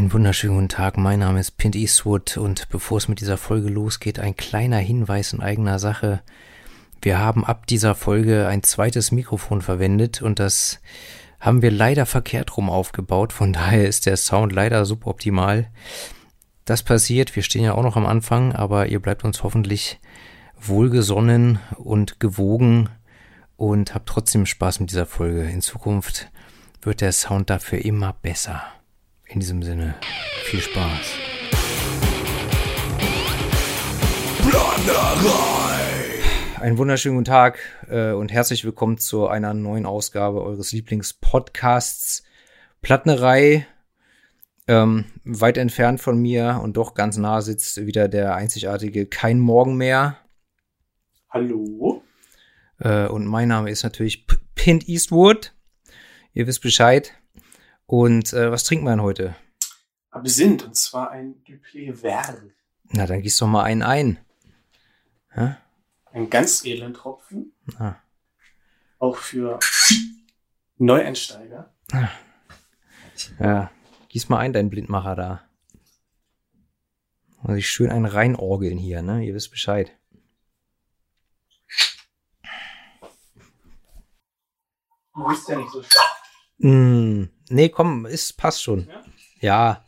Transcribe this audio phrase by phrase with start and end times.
[0.00, 3.68] Einen wunderschönen guten Tag, mein Name ist Pint Eastwood und bevor es mit dieser Folge
[3.68, 6.22] losgeht, ein kleiner Hinweis in eigener Sache.
[7.02, 10.80] Wir haben ab dieser Folge ein zweites Mikrofon verwendet und das
[11.38, 15.70] haben wir leider verkehrt rum aufgebaut, von daher ist der Sound leider suboptimal.
[16.64, 20.00] Das passiert, wir stehen ja auch noch am Anfang, aber ihr bleibt uns hoffentlich
[20.58, 22.88] wohlgesonnen und gewogen
[23.58, 25.42] und habt trotzdem Spaß mit dieser Folge.
[25.42, 26.30] In Zukunft
[26.80, 28.62] wird der Sound dafür immer besser.
[29.32, 29.94] In diesem Sinne,
[30.42, 31.14] viel Spaß.
[36.58, 42.24] Einen wunderschönen guten Tag äh, und herzlich willkommen zu einer neuen Ausgabe eures Lieblingspodcasts
[42.82, 43.68] Plattnerei.
[44.66, 49.76] Ähm, weit entfernt von mir und doch ganz nah sitzt wieder der einzigartige Kein Morgen
[49.76, 50.18] mehr.
[51.28, 52.02] Hallo.
[52.80, 55.54] Äh, und mein Name ist natürlich P Pint Eastwood.
[56.34, 57.14] Ihr wisst Bescheid.
[57.90, 59.34] Und äh, was trinkt man heute?
[60.10, 62.40] Absinth, und zwar ein Duplé Vert.
[62.84, 64.24] Na, dann gieß doch mal einen ein.
[65.34, 65.60] Ja?
[66.12, 67.52] Ein ganz edlen Tropfen.
[67.80, 67.96] Ah.
[69.00, 69.58] Auch für
[70.76, 71.74] Neueinsteiger.
[73.40, 73.72] Ja,
[74.08, 75.44] gieß mal ein, dein Blindmacher da.
[77.42, 79.24] Muss ich schön einen reinorgeln hier, ne?
[79.24, 79.98] Ihr wisst Bescheid.
[85.12, 86.06] Du bist ja nicht so stark.
[86.58, 88.88] Mm, nee, komm, es passt schon.
[89.40, 89.84] Ja?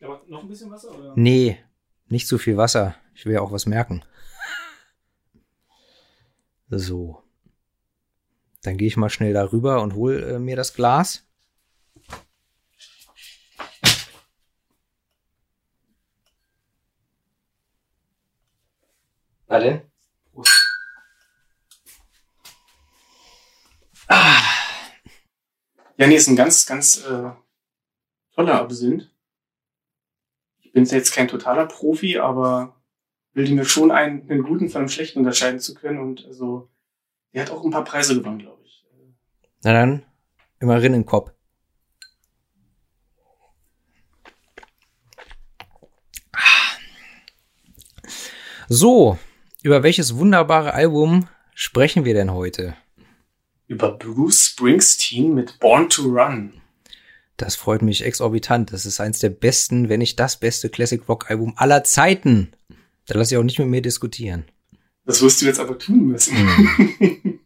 [0.00, 1.12] Ja, Aber noch ein bisschen Wasser, oder?
[1.16, 1.58] nee,
[2.08, 2.94] nicht zu viel Wasser.
[3.14, 4.04] Ich will ja auch was merken.
[6.70, 7.22] So.
[8.62, 11.24] Dann gehe ich mal schnell darüber und hol äh, mir das Glas.
[19.48, 19.80] Na denn?
[20.32, 20.64] Prost.
[25.98, 27.30] Ja, nee, ist ein ganz, ganz äh,
[28.32, 29.10] toller Absinth.
[30.60, 32.80] Ich bin jetzt kein totaler Profi, aber
[33.32, 35.98] bilde mir schon ein, einen guten von einem schlechten unterscheiden zu können.
[35.98, 36.70] Und also,
[37.34, 38.86] der hat auch ein paar Preise gewonnen, glaube ich.
[39.64, 40.06] Na dann,
[40.60, 41.32] immer rin in den Kopf.
[48.68, 49.18] So,
[49.62, 52.76] über welches wunderbare Album sprechen wir denn heute?
[53.68, 56.54] Über Bruce Springsteen mit Born to Run.
[57.36, 58.72] Das freut mich exorbitant.
[58.72, 62.52] Das ist eins der besten, wenn nicht das beste Classic Rock Album aller Zeiten.
[63.06, 64.44] Da lasse ich auch nicht mit mir diskutieren.
[65.04, 66.34] Das wirst du jetzt aber tun müssen.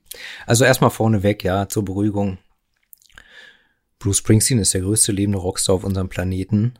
[0.46, 2.38] Also erstmal vorneweg, ja, zur Beruhigung.
[3.98, 6.74] Bruce Springsteen ist der größte lebende Rockstar auf unserem Planeten.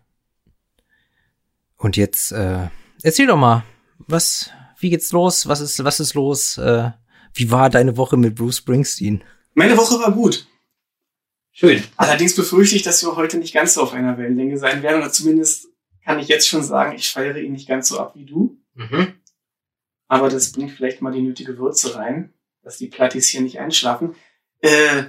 [1.77, 2.69] Und jetzt, äh,
[3.03, 3.65] erzähl doch mal,
[3.99, 5.47] was, wie geht's los?
[5.47, 6.59] Was ist, was ist los?
[6.59, 6.91] Äh,
[7.35, 9.23] wie war deine Woche mit Bruce Springsteen?
[9.55, 10.47] Meine Woche war gut.
[11.51, 11.83] Schön.
[11.97, 15.03] Allerdings befürchte ich, dass wir heute nicht ganz so auf einer Wellenlänge sein werden.
[15.03, 15.69] Oder zumindest
[16.05, 18.59] kann ich jetzt schon sagen, ich feiere ihn nicht ganz so ab wie du.
[18.75, 19.15] Mhm.
[20.09, 22.33] Aber das bringt vielleicht mal die nötige Würze rein,
[22.63, 24.15] dass die Plattis hier nicht einschlafen.
[24.61, 25.05] Äh,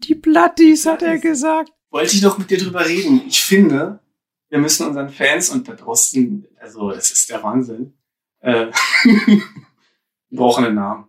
[0.00, 1.72] Die Plattis, hat er gesagt.
[1.90, 3.22] wollte ich doch mit dir drüber reden.
[3.26, 4.00] Ich finde,
[4.48, 7.94] wir müssen unseren Fans und da draußen, also das ist der Wahnsinn,
[8.40, 8.66] äh,
[9.04, 9.42] wir
[10.30, 11.06] brauchen einen Namen.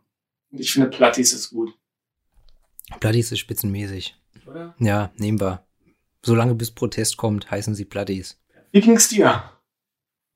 [0.51, 1.73] Ich finde, Plattis ist gut.
[2.99, 4.15] Plattis ist spitzenmäßig.
[4.45, 4.75] Oder?
[4.79, 5.65] Ja, nehmen wir.
[6.23, 8.39] Solange bis Protest kommt, heißen sie Plattis.
[8.71, 9.43] Wie ging's dir?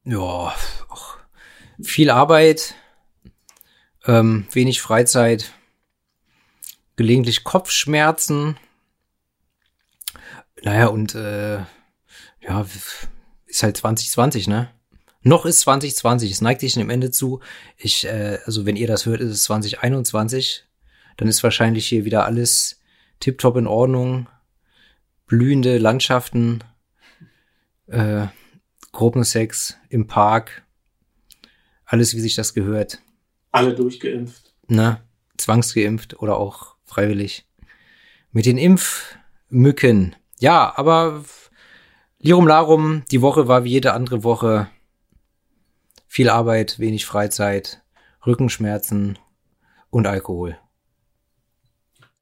[0.03, 0.53] Ja,
[0.89, 1.17] ach,
[1.81, 2.75] viel Arbeit,
[4.05, 5.53] ähm, wenig Freizeit,
[6.95, 8.57] gelegentlich Kopfschmerzen.
[10.61, 11.57] Naja, und äh,
[12.41, 12.65] ja,
[13.45, 14.71] ist halt 2020, ne?
[15.27, 17.39] Noch ist 2020, es neigt sich dem Ende zu.
[17.77, 20.65] Ich, äh, also wenn ihr das hört, ist es 2021.
[21.17, 22.79] Dann ist wahrscheinlich hier wieder alles
[23.19, 24.27] tiptop in Ordnung.
[25.25, 26.63] Blühende Landschaften,
[27.87, 28.27] äh,
[28.91, 30.63] Gruppensex im Park,
[31.85, 33.01] alles wie sich das gehört,
[33.51, 34.53] Alle durchgeimpft.
[34.67, 35.01] ne?
[35.37, 37.47] Zwangsgeimpft oder auch freiwillig.
[38.31, 40.15] Mit den Impfmücken.
[40.37, 41.23] Ja, aber
[42.19, 44.69] Lirum Larum, die Woche war wie jede andere Woche.
[46.15, 47.83] Viel Arbeit, wenig Freizeit,
[48.25, 49.19] Rückenschmerzen
[49.89, 50.57] und Alkohol.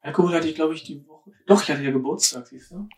[0.01, 1.29] Alkohol hatte ich, glaube ich, die Woche.
[1.45, 2.89] Doch, ich hatte ja Geburtstag, siehst du?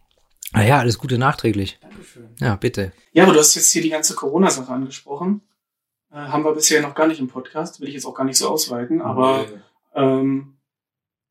[0.53, 1.79] Naja, alles Gute nachträglich.
[1.81, 2.33] Dankeschön.
[2.39, 2.93] Ja, bitte.
[3.11, 5.41] Ja, aber du hast jetzt hier die ganze Corona-Sache angesprochen.
[6.11, 8.37] Äh, haben wir bisher noch gar nicht im Podcast, will ich jetzt auch gar nicht
[8.37, 9.47] so ausweiten, aber
[9.95, 10.55] ähm,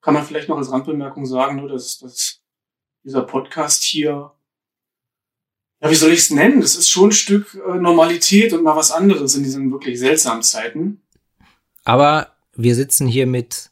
[0.03, 2.43] kann man vielleicht noch als Randbemerkung sagen, nur dass, dass
[3.03, 4.31] dieser Podcast hier,
[5.81, 6.61] ja, wie soll ich es nennen?
[6.61, 10.43] Das ist schon ein Stück äh, Normalität und mal was anderes in diesen wirklich seltsamen
[10.43, 11.03] Zeiten.
[11.85, 13.71] Aber wir sitzen hier mit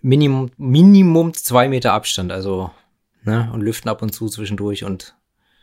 [0.00, 2.70] Minimum, Minimum zwei Meter Abstand, also,
[3.24, 5.14] ne, und lüften ab und zu zwischendurch und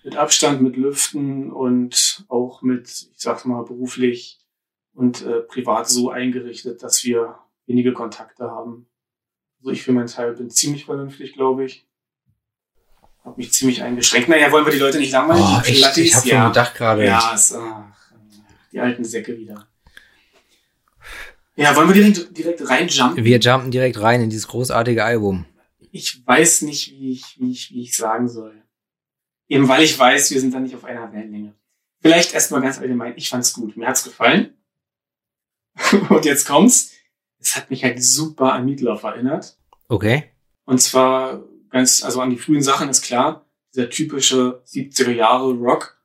[0.04, 4.40] mit Abstand, mit Lüften und auch mit, ich sag's mal, beruflich
[4.94, 8.86] und äh, privat so eingerichtet, dass wir wenige Kontakte haben.
[9.60, 11.88] Also ich für meinen Teil bin ziemlich vernünftig, glaube ich.
[13.26, 14.30] Hab mich ziemlich eingeschränkt.
[14.30, 15.42] Naja, wollen wir die Leute nicht langweilen?
[15.44, 15.98] Oh, echt?
[15.98, 16.42] Ich habe ja.
[16.44, 17.06] schon gedacht gerade.
[17.06, 17.84] Ja, es, ach,
[18.72, 19.68] die alten Säcke wieder.
[21.56, 23.24] Ja, wollen wir direkt, direkt reinjumpen?
[23.24, 25.46] Wir jumpen direkt rein in dieses großartige Album.
[25.92, 28.62] Ich weiß nicht, wie ich, wie ich, wie ich sagen soll.
[29.48, 31.56] Eben weil ich weiß, wir sind da nicht auf einer Wellenlänge.
[32.02, 33.14] Vielleicht erstmal ganz allgemein.
[33.16, 33.76] Ich fand's gut.
[33.76, 34.54] Mir hat's gefallen.
[36.10, 36.92] Und jetzt kommt's.
[37.40, 39.58] Es hat mich halt super an Meatloaf erinnert.
[39.88, 40.26] Okay.
[40.66, 41.44] Und zwar
[41.76, 43.46] also an die frühen Sachen ist klar.
[43.74, 46.02] Dieser typische 70er Jahre Rock.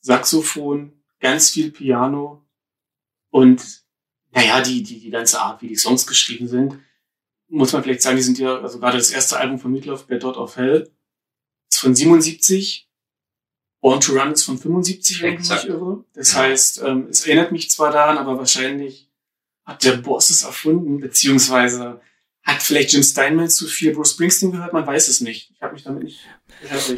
[0.00, 2.42] Saxophon, ganz viel Piano
[3.30, 3.82] und
[4.32, 6.78] naja, die, die, die ganze Art, wie die Songs geschrieben sind,
[7.48, 10.22] muss man vielleicht sagen, die sind ja, also gerade das erste Album von Meatloaf, Bad
[10.22, 10.90] Dot of Hell,
[11.70, 12.88] ist von 77.
[13.82, 16.04] Born to Run ist von 75, wenn ich mich irre.
[16.14, 16.40] Das Ja.
[16.40, 19.10] heißt, ähm, es erinnert mich zwar daran, aber wahrscheinlich
[19.64, 22.00] hat der Boss es erfunden, beziehungsweise
[22.42, 25.52] hat vielleicht Jim Steinman zu viel Bruce Springsteen gehört, man weiß es nicht.
[25.54, 26.20] Ich habe mich damit nicht.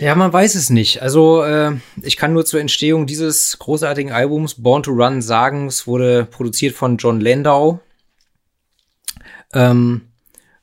[0.00, 1.02] Ja, man weiß es nicht.
[1.02, 1.72] Also äh,
[2.02, 6.74] ich kann nur zur Entstehung dieses großartigen Albums Born to Run sagen, es wurde produziert
[6.74, 7.80] von John Landau.
[9.52, 10.12] Ähm,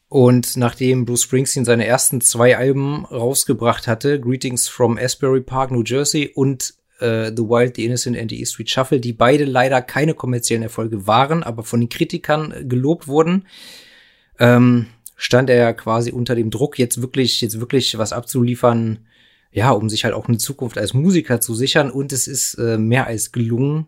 [0.07, 5.83] und nachdem Bruce Springsteen seine ersten zwei Alben rausgebracht hatte, Greetings from Asbury Park, New
[5.83, 9.81] Jersey und äh, The Wild, The Innocent and the E Street Shuffle, die beide leider
[9.83, 13.45] keine kommerziellen Erfolge waren, aber von den Kritikern gelobt wurden,
[14.39, 19.05] ähm, stand er ja quasi unter dem Druck, jetzt wirklich, jetzt wirklich was abzuliefern,
[19.51, 21.91] ja, um sich halt auch eine Zukunft als Musiker zu sichern.
[21.91, 23.87] Und es ist äh, mehr als gelungen.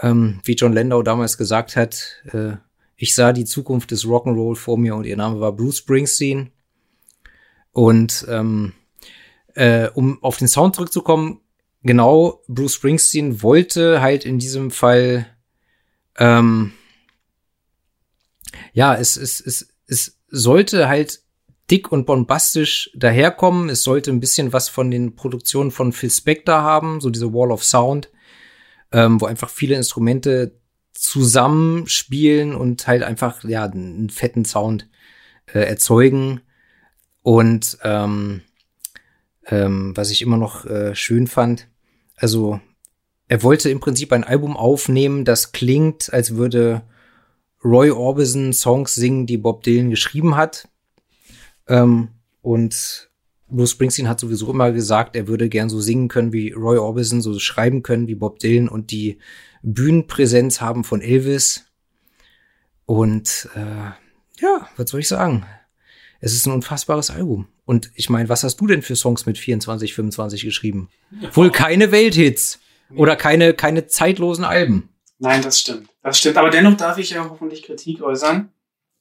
[0.00, 2.56] Ähm, wie John Landau damals gesagt hat, äh,
[2.96, 6.50] ich sah die Zukunft des Rock'n'Roll vor mir und ihr Name war Bruce Springsteen.
[7.70, 8.72] Und ähm,
[9.54, 11.40] äh, um auf den Sound zurückzukommen,
[11.82, 15.26] genau, Bruce Springsteen wollte halt in diesem Fall
[16.18, 16.72] ähm,
[18.72, 21.20] ja, es, es, es, es sollte halt
[21.70, 23.68] dick und bombastisch daherkommen.
[23.68, 27.50] Es sollte ein bisschen was von den Produktionen von Phil Spector haben, so diese Wall
[27.50, 28.10] of Sound,
[28.92, 30.58] ähm, wo einfach viele Instrumente
[30.92, 34.88] zusammenspielen und halt einfach ja einen fetten Sound
[35.46, 36.42] äh, erzeugen.
[37.22, 38.42] Und ähm,
[39.46, 41.68] ähm, was ich immer noch äh, schön fand,
[42.16, 42.60] also
[43.28, 46.82] er wollte im Prinzip ein Album aufnehmen, das klingt, als würde
[47.64, 50.68] Roy Orbison Songs singen, die Bob Dylan geschrieben hat.
[51.68, 52.08] Ähm,
[52.42, 53.10] und
[53.48, 57.20] Bruce Springsteen hat sowieso immer gesagt, er würde gern so singen können wie Roy Orbison,
[57.20, 59.18] so schreiben können wie Bob Dylan und die
[59.62, 61.66] Bühnenpräsenz haben von Elvis.
[62.86, 63.92] Und äh,
[64.40, 65.46] ja, was soll ich sagen?
[66.20, 67.46] Es ist ein unfassbares Album.
[67.64, 70.88] Und ich meine, was hast du denn für Songs mit 24, 25 geschrieben?
[71.32, 72.58] Wohl keine Welthits
[72.94, 74.88] oder keine, keine zeitlosen Alben.
[75.22, 75.88] Nein, das stimmt.
[76.02, 76.36] Das stimmt.
[76.36, 78.50] Aber dennoch darf ich ja hoffentlich Kritik äußern.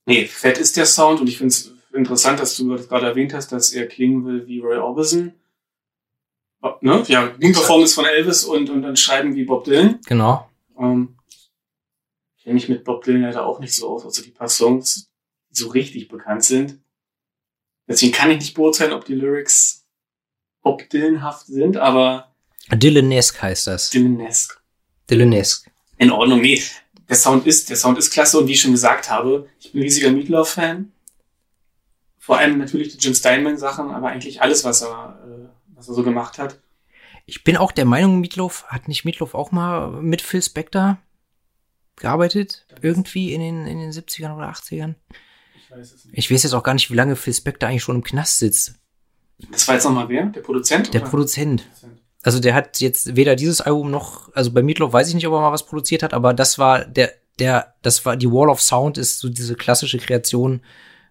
[0.05, 3.33] Nee, fett ist der Sound und ich finde es interessant, dass du das gerade erwähnt
[3.33, 5.33] hast, dass er klingen will wie Roy Orbison.
[6.61, 7.03] Oh, Ne?
[7.07, 9.99] Ja, Performance von Elvis und, und dann schreiben wie Bob Dylan.
[10.05, 10.47] Genau.
[10.77, 11.17] Ähm,
[12.37, 15.09] ich kenne mich mit Bob Dylan leider auch nicht so aus, also die paar Songs,
[15.49, 16.79] die so richtig bekannt sind.
[17.87, 19.87] Deswegen kann ich nicht beurteilen, ob die Lyrics
[20.61, 22.31] Bob Dylanhaft sind, aber
[22.71, 23.89] Dylanesque heißt das.
[23.89, 24.59] Dylanesque.
[25.09, 25.70] Dylanesque.
[26.01, 26.59] In Ordnung, nee.
[27.09, 29.83] Der Sound ist, der Sound ist klasse und wie ich schon gesagt habe, ich bin
[29.83, 30.91] riesiger Meatloaf-Fan.
[32.17, 36.01] Vor allem natürlich die Jim Steinman-Sachen, aber eigentlich alles, was er, äh, was er so
[36.01, 36.59] gemacht hat.
[37.27, 40.97] Ich bin auch der Meinung, Meatloaf, hat nicht Meatloaf auch mal mit Phil Spector
[41.97, 42.65] gearbeitet?
[42.81, 44.95] Irgendwie in den, in den 70ern oder 80ern?
[45.55, 46.17] Ich weiß es nicht.
[46.17, 48.73] Ich weiß jetzt auch gar nicht, wie lange Phil Spector eigentlich schon im Knast sitzt.
[49.51, 50.25] Das war jetzt nochmal wer?
[50.25, 50.95] Der Produzent?
[50.95, 51.09] Der oder?
[51.11, 51.63] Produzent.
[52.23, 55.33] Also der hat jetzt weder dieses Album noch, also bei Meatloaf weiß ich nicht, ob
[55.33, 58.61] er mal was produziert hat, aber das war der, der, das war die Wall of
[58.61, 60.61] Sound ist so diese klassische Kreation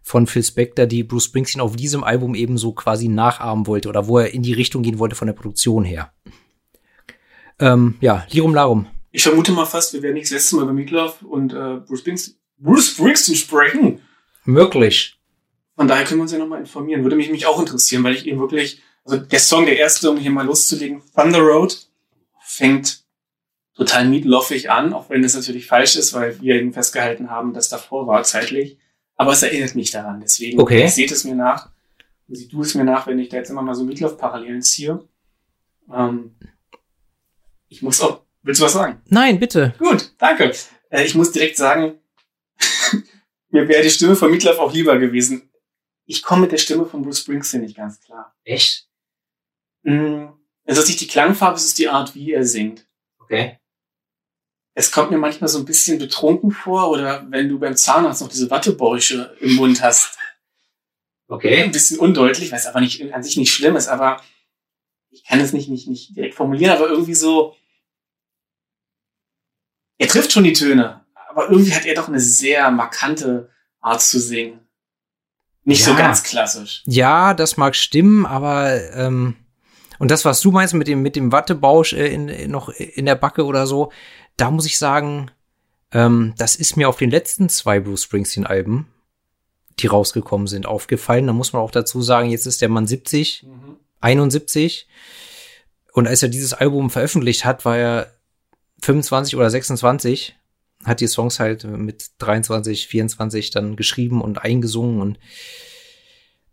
[0.03, 4.07] von Phil Spector, die Bruce Springsteen auf diesem Album eben so quasi nachahmen wollte oder
[4.07, 6.13] wo er in die Richtung gehen wollte von der Produktion her.
[7.59, 8.87] Ähm, ja, Lirum Larum.
[9.11, 12.01] Ich vermute mal fast, wir werden nicht das letzte Mal über Meatloaf und äh, Bruce,
[12.01, 14.01] Springsteen, Bruce Springsteen sprechen.
[14.45, 15.19] Möglich.
[15.77, 17.03] Von daher können wir uns ja nochmal informieren.
[17.03, 20.17] Würde mich, mich auch interessieren, weil ich eben wirklich, also der Song, der erste, um
[20.19, 21.87] hier mal loszulegen, Thunder Road,
[22.41, 23.05] fängt
[23.75, 27.69] total Meatloafig an, auch wenn es natürlich falsch ist, weil wir eben festgehalten haben, dass
[27.69, 28.79] davor war zeitlich.
[29.17, 30.21] Aber es erinnert mich daran.
[30.21, 30.87] Deswegen Okay.
[30.89, 31.71] seht es mir nach.
[32.29, 35.07] Sieh du es mir nach, wenn ich da jetzt immer mal so Meatloaf-Parallelen ziehe.
[35.93, 36.37] Ähm,
[37.69, 39.01] ich muss auch, willst du was sagen?
[39.07, 39.75] Nein, bitte.
[39.79, 40.53] Gut, danke.
[40.91, 41.99] Äh, ich muss direkt sagen,
[43.51, 45.51] mir wäre die Stimme von Meatloaf auch lieber gewesen.
[46.07, 48.35] Ich komme mit der Stimme von Bruce Springsteen nicht ganz klar.
[48.45, 48.89] Echt?
[49.83, 50.27] Mm,
[50.65, 52.87] Es ist nicht die Klangfarbe, es ist die Art, wie er singt.
[53.19, 53.59] Okay.
[54.75, 58.29] Es kommt mir manchmal so ein bisschen betrunken vor oder wenn du beim Zahnarzt noch
[58.29, 60.17] diese Wattebäusche im Mund hast.
[61.29, 61.63] Okay.
[61.63, 64.23] Ein bisschen undeutlich, was aber nicht, an sich nicht schlimm ist, aber
[65.11, 67.57] ich kann es nicht, nicht, nicht direkt formulieren, aber irgendwie so,
[69.99, 74.19] er trifft schon die Töne, aber irgendwie hat er doch eine sehr markante Art zu
[74.21, 74.61] singen.
[75.65, 75.93] Nicht Ja.
[75.93, 76.83] so ganz klassisch.
[76.87, 79.37] Ja, das mag stimmen, aber ähm,
[80.01, 83.05] und das, was du meinst mit dem mit dem Wattebausch äh, in, in, noch in
[83.05, 83.93] der Backe oder so,
[84.39, 85.31] da muss ich sagen,
[85.93, 88.89] ähm, das ist mir auf den letzten zwei Bruce Springsteen Alben,
[89.79, 91.27] die rausgekommen sind, aufgefallen.
[91.27, 93.47] Da muss man auch dazu sagen, jetzt ist der Mann 70,
[94.01, 94.89] 71
[95.93, 98.15] und als er dieses Album veröffentlicht hat, war er
[98.81, 100.35] 25 oder 26,
[100.87, 105.19] hat die Songs halt mit 23, 24 dann geschrieben und eingesungen und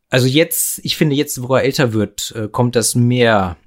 [0.10, 3.58] also jetzt, ich finde jetzt, wo er älter wird, äh, kommt das mehr,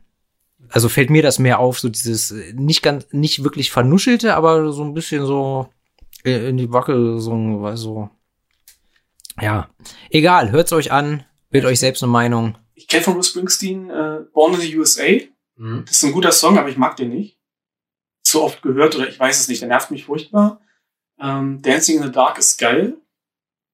[0.69, 4.73] also fällt mir das mehr auf, so dieses äh, nicht ganz, nicht wirklich vernuschelte, aber
[4.73, 5.69] so ein bisschen so
[6.25, 8.11] äh, in die gesungen, weil so.
[9.41, 9.71] Ja,
[10.11, 12.59] egal, hört's euch an, bildet euch selbst eine Meinung.
[12.75, 15.05] Ich kenne von Bruce Springsteen äh, Born in the USA.
[15.57, 15.85] Mhm.
[15.87, 17.39] Das ist ein guter Song, aber ich mag den nicht.
[18.23, 20.61] Zu oft gehört oder ich weiß es nicht, der nervt mich furchtbar.
[21.21, 22.97] Ähm, Dancing in the Dark ist geil.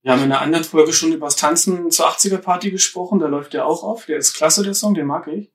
[0.07, 3.27] Wir haben in einer anderen Folge schon über das Tanzen zur 80er Party gesprochen, da
[3.27, 4.07] läuft der auch auf.
[4.07, 5.51] Der ist klasse, der Song, den mag ich.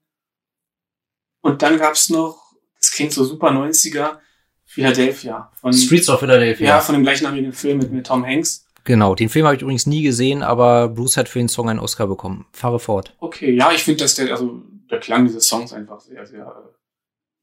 [1.40, 4.18] Und dann gab's noch, das klingt so super 90er,
[4.66, 5.50] Philadelphia.
[5.54, 6.68] Von, Streets of Philadelphia.
[6.68, 8.66] ja, von dem gleichnamigen Film mit, mit Tom Hanks.
[8.84, 11.80] Genau, den Film habe ich übrigens nie gesehen, aber Bruce hat für den Song einen
[11.80, 12.46] Oscar bekommen.
[12.52, 13.16] Fahre fort.
[13.20, 16.74] Okay, ja, ich finde, dass der, also der Klang dieses Songs einfach sehr, sehr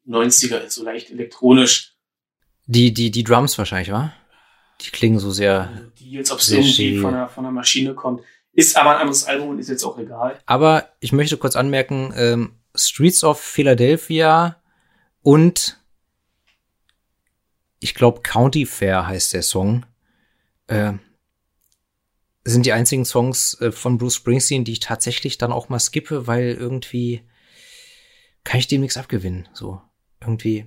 [0.06, 1.94] äh, 90er ist, so leicht elektronisch.
[2.66, 4.12] Die, die, die Drums wahrscheinlich, wa?
[4.80, 5.90] Die klingen so sehr.
[5.98, 8.22] die jetzt, ob es irgendwie von der, von der Maschine kommt.
[8.52, 10.38] Ist aber ein anderes Album und ist jetzt auch egal.
[10.46, 14.56] Aber ich möchte kurz anmerken, ähm, Streets of Philadelphia
[15.22, 15.80] und
[17.80, 19.86] ich glaube County Fair heißt der Song,
[20.66, 20.92] äh,
[22.44, 26.26] sind die einzigen Songs äh, von Bruce Springsteen, die ich tatsächlich dann auch mal skippe,
[26.26, 27.22] weil irgendwie
[28.44, 29.48] kann ich dem nichts abgewinnen.
[29.52, 29.80] So
[30.20, 30.66] irgendwie.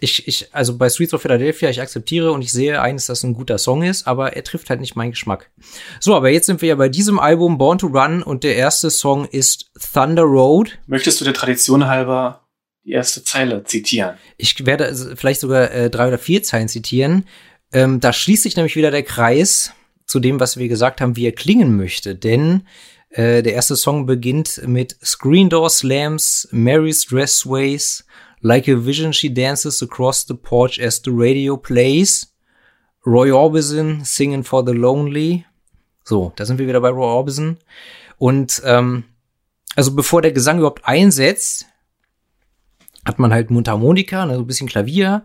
[0.00, 3.24] Ich, ich, also bei Streets of Philadelphia, ich akzeptiere und ich sehe ein, dass das
[3.24, 5.50] ein guter Song ist, aber er trifft halt nicht meinen Geschmack.
[5.98, 8.90] So, aber jetzt sind wir ja bei diesem Album Born to Run und der erste
[8.90, 10.78] Song ist Thunder Road.
[10.86, 12.46] Möchtest du der Tradition halber
[12.84, 14.16] die erste Zeile zitieren?
[14.36, 17.24] Ich werde vielleicht sogar äh, drei oder vier Zeilen zitieren.
[17.72, 19.72] Ähm, da schließt sich nämlich wieder der Kreis
[20.06, 22.14] zu dem, was wir gesagt haben, wie er klingen möchte.
[22.14, 22.62] Denn
[23.10, 28.04] äh, der erste Song beginnt mit Screen Door Slams, Mary's Dress Sways,
[28.40, 32.32] Like a Vision she dances across the porch as the radio plays.
[33.04, 35.44] Roy Orbison singing for the lonely.
[36.04, 37.58] So, da sind wir wieder bei Roy Orbison.
[38.18, 39.04] Und ähm,
[39.76, 41.66] also bevor der Gesang überhaupt einsetzt,
[43.04, 45.24] hat man halt Mundharmonika, ne, so ein bisschen Klavier.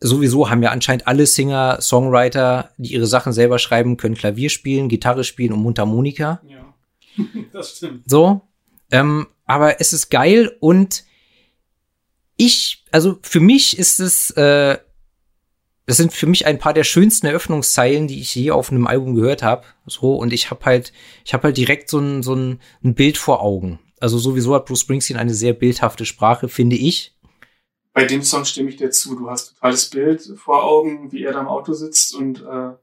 [0.00, 4.88] Sowieso haben ja anscheinend alle Singer, Songwriter, die ihre Sachen selber schreiben, können Klavier spielen,
[4.88, 6.40] Gitarre spielen und Mundharmonika.
[6.46, 6.74] Ja,
[7.52, 8.08] das stimmt.
[8.08, 8.42] So.
[8.90, 11.04] Ähm, aber es ist geil und
[12.38, 14.78] ich, also für mich ist es, äh,
[15.84, 19.14] das sind für mich ein paar der schönsten Eröffnungszeilen, die ich je auf einem Album
[19.14, 19.64] gehört habe.
[19.86, 20.92] So, und ich habe halt,
[21.24, 23.80] ich habe halt direkt so ein, so ein, ein Bild vor Augen.
[24.00, 27.16] Also sowieso hat Bruce Springsteen eine sehr bildhafte Sprache, finde ich.
[27.92, 29.16] Bei dem Song stimme ich dir zu.
[29.16, 32.74] Du hast totales Bild vor Augen, wie er da im Auto sitzt und äh,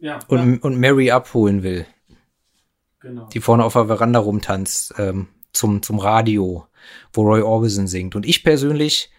[0.00, 1.86] ja, Und, und Mary abholen will,
[3.00, 3.26] genau.
[3.32, 6.66] die vorne auf der Veranda rumtanzt, ähm, zum, zum Radio,
[7.12, 8.14] wo Roy Orbison singt.
[8.16, 9.10] Und ich persönlich,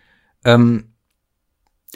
[0.43, 0.91] ähm,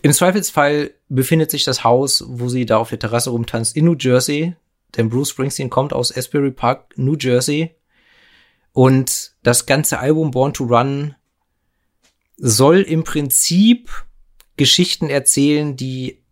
[0.02, 3.96] im Zweifelsfall befindet sich das Haus, wo sie da auf der Terrasse rumtanzt, in New
[4.00, 4.56] Jersey.
[4.96, 7.76] Denn Bruce Springsteen kommt aus Asbury Park, New Jersey.
[8.72, 11.16] Und das ganze Album Born to Run
[12.38, 13.90] soll im Prinzip
[14.56, 16.24] Geschichten erzählen, die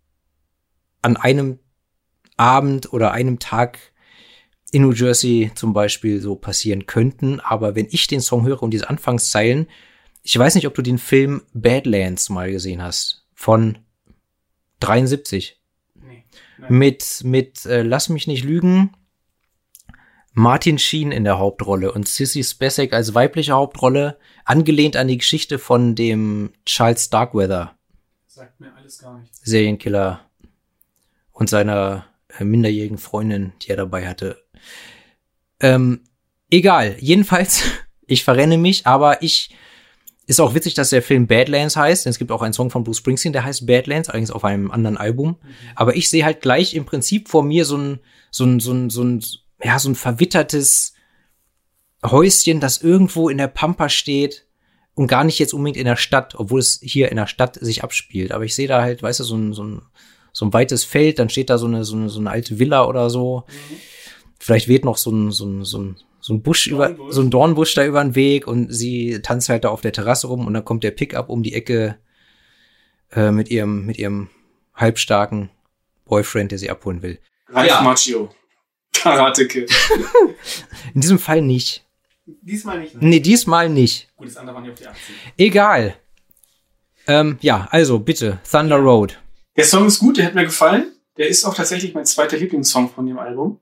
[1.01, 1.59] an einem
[2.37, 3.79] Abend oder einem Tag
[4.71, 7.39] in New Jersey zum Beispiel so passieren könnten.
[7.39, 9.67] Aber wenn ich den Song höre und diese Anfangszeilen,
[10.23, 13.77] ich weiß nicht, ob du den Film Badlands mal gesehen hast von
[14.79, 15.59] 73
[15.95, 16.23] Nee,
[16.69, 18.91] mit mit äh, Lass mich nicht lügen.
[20.33, 25.57] Martin Sheen in der Hauptrolle und Sissy Spacek als weibliche Hauptrolle, angelehnt an die Geschichte
[25.57, 27.77] von dem Charles Starkweather
[28.37, 29.41] sagt mir alles gar nichts.
[29.43, 30.21] Serienkiller
[31.31, 32.05] und seiner
[32.37, 34.43] äh, minderjährigen Freundin, die er dabei hatte.
[35.59, 36.01] Ähm,
[36.49, 37.63] egal, jedenfalls,
[38.07, 39.55] ich verrenne mich, aber ich
[40.27, 42.05] ist auch witzig, dass der Film Badlands heißt.
[42.05, 44.71] denn Es gibt auch einen Song von Bruce Springsteen, der heißt Badlands, allerdings auf einem
[44.71, 45.37] anderen Album.
[45.73, 47.99] Aber ich sehe halt gleich im Prinzip vor mir so ein,
[48.29, 49.23] so ein, so ein, so ein,
[49.63, 50.93] ja, so ein verwittertes
[52.05, 54.45] Häuschen, das irgendwo in der Pampa steht
[54.95, 57.83] und gar nicht jetzt unbedingt in der Stadt, obwohl es hier in der Stadt sich
[57.83, 58.33] abspielt.
[58.33, 59.81] Aber ich sehe da halt, weißt du, so ein, so ein,
[60.33, 62.85] so ein weites Feld, dann steht da so eine, so eine, so eine alte Villa
[62.85, 63.45] oder so.
[63.47, 63.75] Mhm.
[64.39, 67.29] Vielleicht weht noch so ein, so ein, so ein, so ein Busch über, so ein
[67.29, 70.53] Dornbusch da über den Weg und sie tanzt halt da auf der Terrasse rum und
[70.53, 71.97] dann kommt der Pickup um die Ecke
[73.11, 74.29] äh, mit ihrem, mit ihrem
[74.75, 75.49] halbstarken
[76.05, 77.19] Boyfriend, der sie abholen will.
[77.49, 77.81] Ralf ja.
[77.81, 78.29] Macchio.
[78.93, 79.71] Karate Kid.
[80.93, 81.85] In diesem Fall nicht.
[82.25, 82.95] Diesmal nicht.
[82.95, 83.07] Ne?
[83.07, 84.09] Nee, diesmal nicht.
[84.17, 85.15] Gut, das andere waren nicht auf die 18.
[85.37, 85.95] Egal.
[87.07, 89.17] Ähm, ja, also bitte, Thunder Road.
[89.55, 90.91] Der Song ist gut, der hat mir gefallen.
[91.17, 93.59] Der ist auch tatsächlich mein zweiter Lieblingssong von dem Album.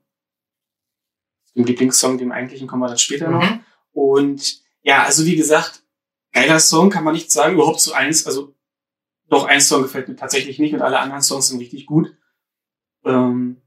[1.56, 3.34] Dem Lieblingssong, dem eigentlichen kommen wir dann später mhm.
[3.34, 3.48] noch.
[3.92, 5.82] Und ja, also wie gesagt,
[6.32, 7.54] geiler Song kann man nicht sagen.
[7.54, 8.54] Überhaupt so eins, also
[9.28, 12.14] doch ein Song gefällt mir tatsächlich nicht und alle anderen Songs sind richtig gut.
[13.04, 13.62] Ähm,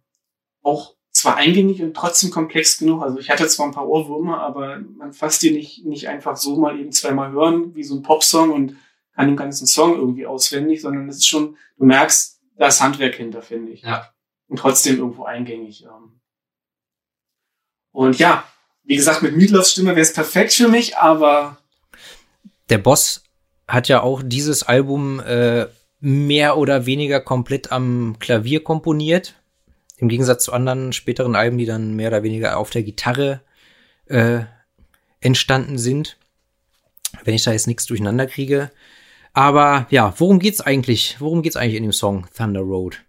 [0.62, 3.02] auch zwar eingängig und trotzdem komplex genug.
[3.02, 6.58] Also ich hatte zwar ein paar Ohrwürmer, aber man fasst die nicht, nicht einfach so
[6.58, 8.76] mal eben zweimal hören, wie so ein Popsong und
[9.16, 13.16] kann den ganzen Song irgendwie auswendig, sondern es ist schon, du merkst, da ist Handwerk
[13.16, 13.82] hinter, finde ich.
[13.82, 14.14] Ja.
[14.48, 15.84] Und trotzdem irgendwo eingängig.
[15.84, 16.19] Ähm.
[17.92, 18.44] Und ja,
[18.84, 21.58] wie gesagt, mit Meatloafs Stimme wäre es perfekt für mich, aber
[22.70, 23.24] der Boss
[23.68, 25.68] hat ja auch dieses Album äh,
[26.00, 29.36] mehr oder weniger komplett am Klavier komponiert.
[29.98, 33.42] Im Gegensatz zu anderen späteren Alben, die dann mehr oder weniger auf der Gitarre
[34.06, 34.42] äh,
[35.20, 36.18] entstanden sind.
[37.24, 38.72] Wenn ich da jetzt nichts durcheinander kriege.
[39.34, 41.18] Aber ja, worum geht's eigentlich?
[41.20, 43.04] Worum geht's eigentlich in dem Song Thunder Road?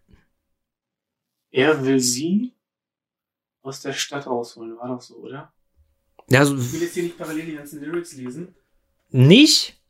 [1.50, 2.52] Er will sie
[3.62, 5.52] aus der Stadt rausholen, war doch so, oder?
[6.28, 8.54] Ja, also, ich will jetzt hier nicht parallel die ganzen Lyrics lesen.
[9.10, 9.80] Nicht?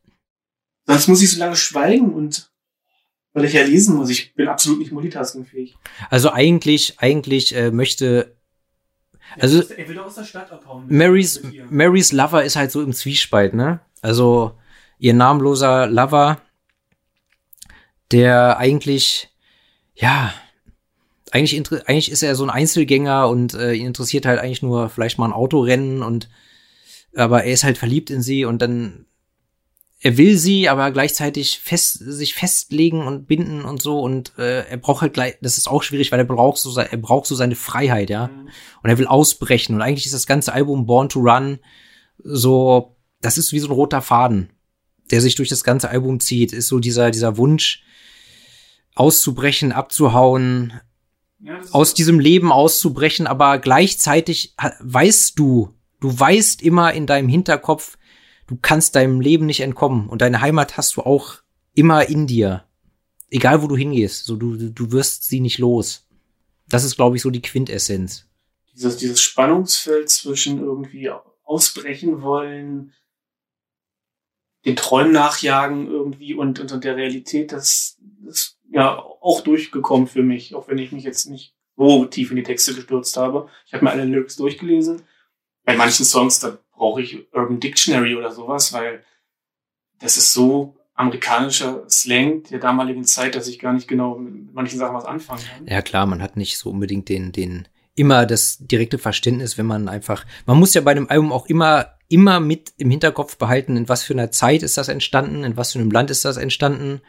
[0.87, 2.51] Sonst muss ich so lange schweigen und
[3.33, 4.09] weil ich ja lesen muss.
[4.09, 5.77] Ich bin absolut nicht multitaskingfähig.
[6.09, 8.35] Also eigentlich, eigentlich äh, möchte
[9.39, 10.85] also er will doch aus der Stadt abhauen.
[10.89, 13.79] Marys, Marys Lover ist halt so im Zwiespalt, ne?
[14.01, 14.57] Also
[14.99, 16.41] ihr namenloser Lover,
[18.11, 19.29] der eigentlich,
[19.95, 20.33] ja,
[21.31, 25.17] eigentlich, eigentlich ist er so ein Einzelgänger und äh, ihn interessiert halt eigentlich nur vielleicht
[25.17, 26.29] mal ein Autorennen und
[27.15, 29.05] aber er ist halt verliebt in sie und dann
[30.03, 34.77] er will sie, aber gleichzeitig fest, sich festlegen und binden und so und äh, er
[34.77, 37.55] braucht halt gleich, das ist auch schwierig, weil er braucht so, er braucht so seine
[37.55, 38.27] Freiheit, ja.
[38.27, 38.49] Mhm.
[38.81, 41.59] Und er will ausbrechen und eigentlich ist das ganze Album Born to Run
[42.23, 44.49] so, das ist wie so ein roter Faden,
[45.11, 47.83] der sich durch das ganze Album zieht, ist so dieser, dieser Wunsch
[48.95, 50.81] auszubrechen, abzuhauen,
[51.71, 57.97] aus diesem Leben auszubrechen, aber gleichzeitig weißt du, du weißt immer in deinem Hinterkopf,
[58.47, 61.37] du kannst deinem Leben nicht entkommen und deine Heimat hast du auch
[61.73, 62.65] immer in dir.
[63.29, 66.05] Egal wo du hingehst, so du, du wirst sie nicht los.
[66.67, 68.27] Das ist, glaube ich, so die Quintessenz.
[68.73, 71.09] Dieses, dieses Spannungsfeld zwischen irgendwie
[71.43, 72.93] ausbrechen wollen,
[74.65, 77.97] den Träumen nachjagen irgendwie und unter der Realität, das
[78.71, 82.43] ja auch durchgekommen für mich, auch wenn ich mich jetzt nicht so tief in die
[82.43, 83.49] Texte gestürzt habe.
[83.65, 85.01] Ich habe mir alle Lyrics durchgelesen.
[85.63, 89.03] Bei manchen Songs, da brauche ich Urban Dictionary oder sowas, weil
[89.99, 94.79] das ist so amerikanischer Slang der damaligen Zeit, dass ich gar nicht genau mit manchen
[94.79, 95.67] Sachen was anfangen kann.
[95.67, 99.87] Ja klar, man hat nicht so unbedingt den, den immer das direkte Verständnis, wenn man
[99.87, 103.89] einfach, man muss ja bei einem Album auch immer, immer mit im Hinterkopf behalten, in
[103.89, 107.01] was für einer Zeit ist das entstanden, in was für einem Land ist das entstanden.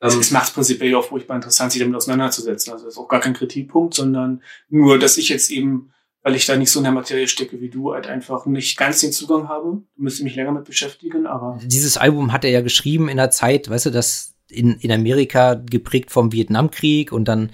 [0.00, 2.72] Also es macht prinzipiell auch furchtbar interessant, sich damit auseinanderzusetzen.
[2.72, 6.46] Also das ist auch gar kein Kritikpunkt, sondern nur, dass ich jetzt eben weil ich
[6.46, 9.48] da nicht so in der Materie stecke wie du, halt einfach nicht ganz den Zugang
[9.48, 9.82] habe.
[9.96, 11.58] Du müsstest mich länger mit beschäftigen, aber.
[11.64, 15.54] Dieses Album hat er ja geschrieben in der Zeit, weißt du, das in, in Amerika
[15.54, 17.50] geprägt vom Vietnamkrieg und dann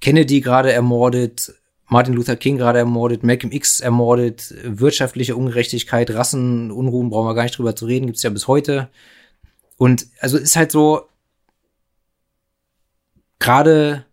[0.00, 1.54] Kennedy gerade ermordet,
[1.86, 7.58] Martin Luther King gerade ermordet, Malcolm X ermordet, wirtschaftliche Ungerechtigkeit, Rassenunruhen, brauchen wir gar nicht
[7.58, 8.88] drüber zu reden, gibt's ja bis heute.
[9.76, 11.02] Und also ist halt so,
[13.40, 14.06] gerade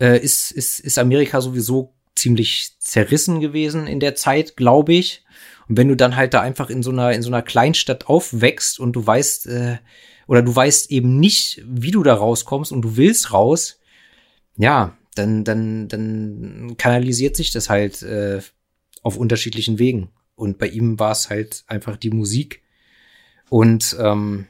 [0.00, 5.24] äh, ist, ist, ist Amerika sowieso ziemlich zerrissen gewesen in der Zeit, glaube ich.
[5.68, 8.78] Und wenn du dann halt da einfach in so einer, in so einer Kleinstadt aufwächst
[8.78, 9.78] und du weißt, äh,
[10.26, 13.80] oder du weißt eben nicht, wie du da rauskommst und du willst raus,
[14.56, 18.40] ja, dann, dann, dann kanalisiert sich das halt äh,
[19.02, 20.10] auf unterschiedlichen Wegen.
[20.34, 22.62] Und bei ihm war es halt einfach die Musik
[23.48, 24.46] und ähm,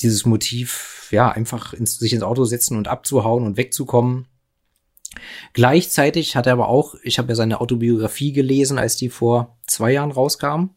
[0.00, 4.26] dieses Motiv, ja, einfach ins, sich ins Auto setzen und abzuhauen und wegzukommen.
[5.52, 9.92] Gleichzeitig hat er aber auch, ich habe ja seine Autobiografie gelesen, als die vor zwei
[9.92, 10.70] Jahren rauskam,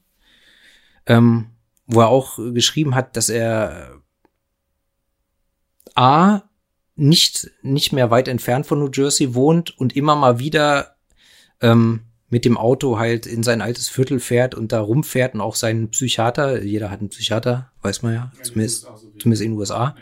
[1.07, 1.47] ähm,
[1.87, 4.01] wo er auch geschrieben hat, dass er
[5.95, 6.43] A,
[6.95, 10.97] nicht, nicht mehr weit entfernt von New Jersey wohnt und immer mal wieder
[11.61, 15.55] ähm, mit dem Auto halt in sein altes Viertel fährt und da rumfährt und auch
[15.55, 18.87] seinen Psychiater, jeder hat einen Psychiater, weiß man ja, zumindest,
[19.19, 19.95] zumindest in den USA,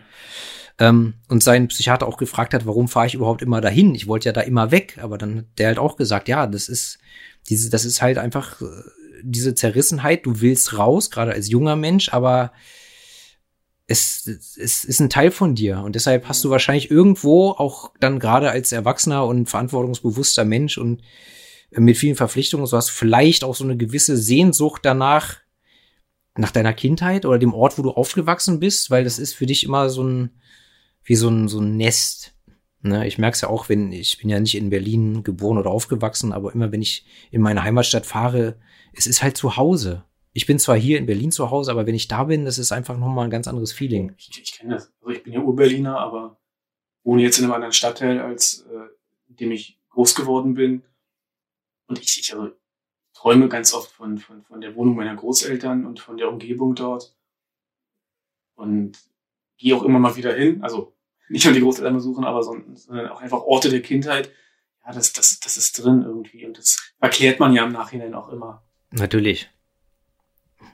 [0.79, 3.95] ähm, und seinen Psychiater auch gefragt hat, warum fahre ich überhaupt immer dahin?
[3.95, 6.67] Ich wollte ja da immer weg, aber dann hat der halt auch gesagt, ja, das
[6.67, 6.97] ist
[7.47, 8.65] diese, das ist halt einfach äh,
[9.23, 12.51] diese Zerrissenheit, du willst raus, gerade als junger Mensch, aber
[13.88, 18.19] es, es ist ein Teil von dir und deshalb hast du wahrscheinlich irgendwo auch dann
[18.19, 21.03] gerade als erwachsener und verantwortungsbewusster Mensch und
[21.71, 25.38] mit vielen Verpflichtungen, so hast vielleicht auch so eine gewisse Sehnsucht danach,
[26.38, 29.63] nach deiner Kindheit oder dem Ort, wo du aufgewachsen bist, weil das ist für dich
[29.63, 30.32] immer so ein,
[31.04, 32.36] wie so ein, so ein Nest.
[32.82, 33.08] Ne?
[33.08, 36.34] Ich merke es ja auch, wenn, ich bin ja nicht in Berlin geboren oder aufgewachsen,
[36.34, 38.58] aber immer wenn ich in meine Heimatstadt fahre,
[38.93, 40.04] es ist halt zu Hause.
[40.34, 42.73] Ich bin zwar hier in Berlin zu Hause, aber wenn ich da bin, das ist
[42.73, 44.13] einfach nochmal ein ganz anderes Feeling.
[44.17, 44.91] Ich, ich kenne das.
[44.99, 46.38] Also ich bin ja Ur-Berliner, aber
[47.04, 50.84] wohne jetzt in einem anderen Stadtteil, als äh, in dem ich groß geworden bin.
[51.87, 52.51] Und ich, ich also,
[53.13, 57.15] träume ganz oft von, von, von der Wohnung meiner Großeltern und von der Umgebung dort.
[58.55, 58.97] Und
[59.57, 60.63] gehe auch immer mal wieder hin.
[60.63, 60.95] Also
[61.29, 64.31] nicht nur die Großeltern besuchen, aber sondern auch einfach Orte der Kindheit.
[64.85, 66.45] Ja, das, das, das ist drin irgendwie.
[66.45, 68.63] Und das erklärt man ja im Nachhinein auch immer.
[68.91, 69.49] Natürlich.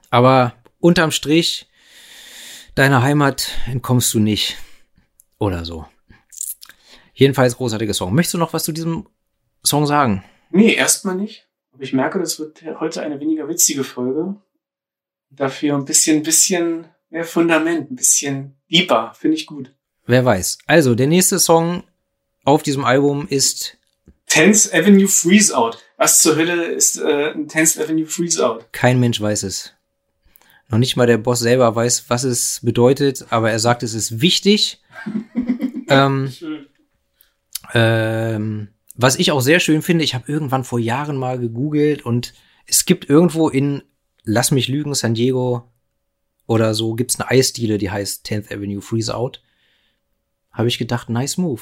[0.09, 1.69] Aber unterm Strich,
[2.75, 4.57] deiner Heimat entkommst du nicht.
[5.39, 5.87] Oder so.
[7.13, 8.13] Jedenfalls großartiger Song.
[8.13, 9.07] Möchtest du noch was zu diesem
[9.65, 10.23] Song sagen?
[10.51, 11.47] Nee, erstmal nicht.
[11.73, 14.35] Aber ich merke, das wird heute eine weniger witzige Folge.
[15.29, 19.13] Dafür ein bisschen, bisschen mehr Fundament, ein bisschen deeper.
[19.17, 19.73] Finde ich gut.
[20.05, 20.59] Wer weiß.
[20.67, 21.83] Also, der nächste Song
[22.43, 23.77] auf diesem Album ist
[24.29, 25.83] 10th Avenue Freeze Out.
[25.97, 28.71] Was zur Hölle ist äh, ein 10th Avenue Freeze Out?
[28.73, 29.73] Kein Mensch weiß es.
[30.69, 34.21] Noch nicht mal der Boss selber weiß, was es bedeutet, aber er sagt, es ist
[34.21, 34.81] wichtig.
[35.89, 36.33] ähm,
[37.73, 42.33] ähm, was ich auch sehr schön finde, ich habe irgendwann vor Jahren mal gegoogelt und
[42.65, 43.83] es gibt irgendwo in
[44.23, 45.71] Lass mich lügen, San Diego
[46.45, 49.41] oder so, gibt's eine Eisdiele, die heißt 10th Avenue Freeze Out.
[50.51, 51.61] Habe ich gedacht, nice move.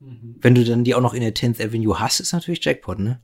[0.00, 0.36] Mhm.
[0.40, 3.22] Wenn du dann die auch noch in der 10th Avenue hast, ist natürlich Jackpot, ne?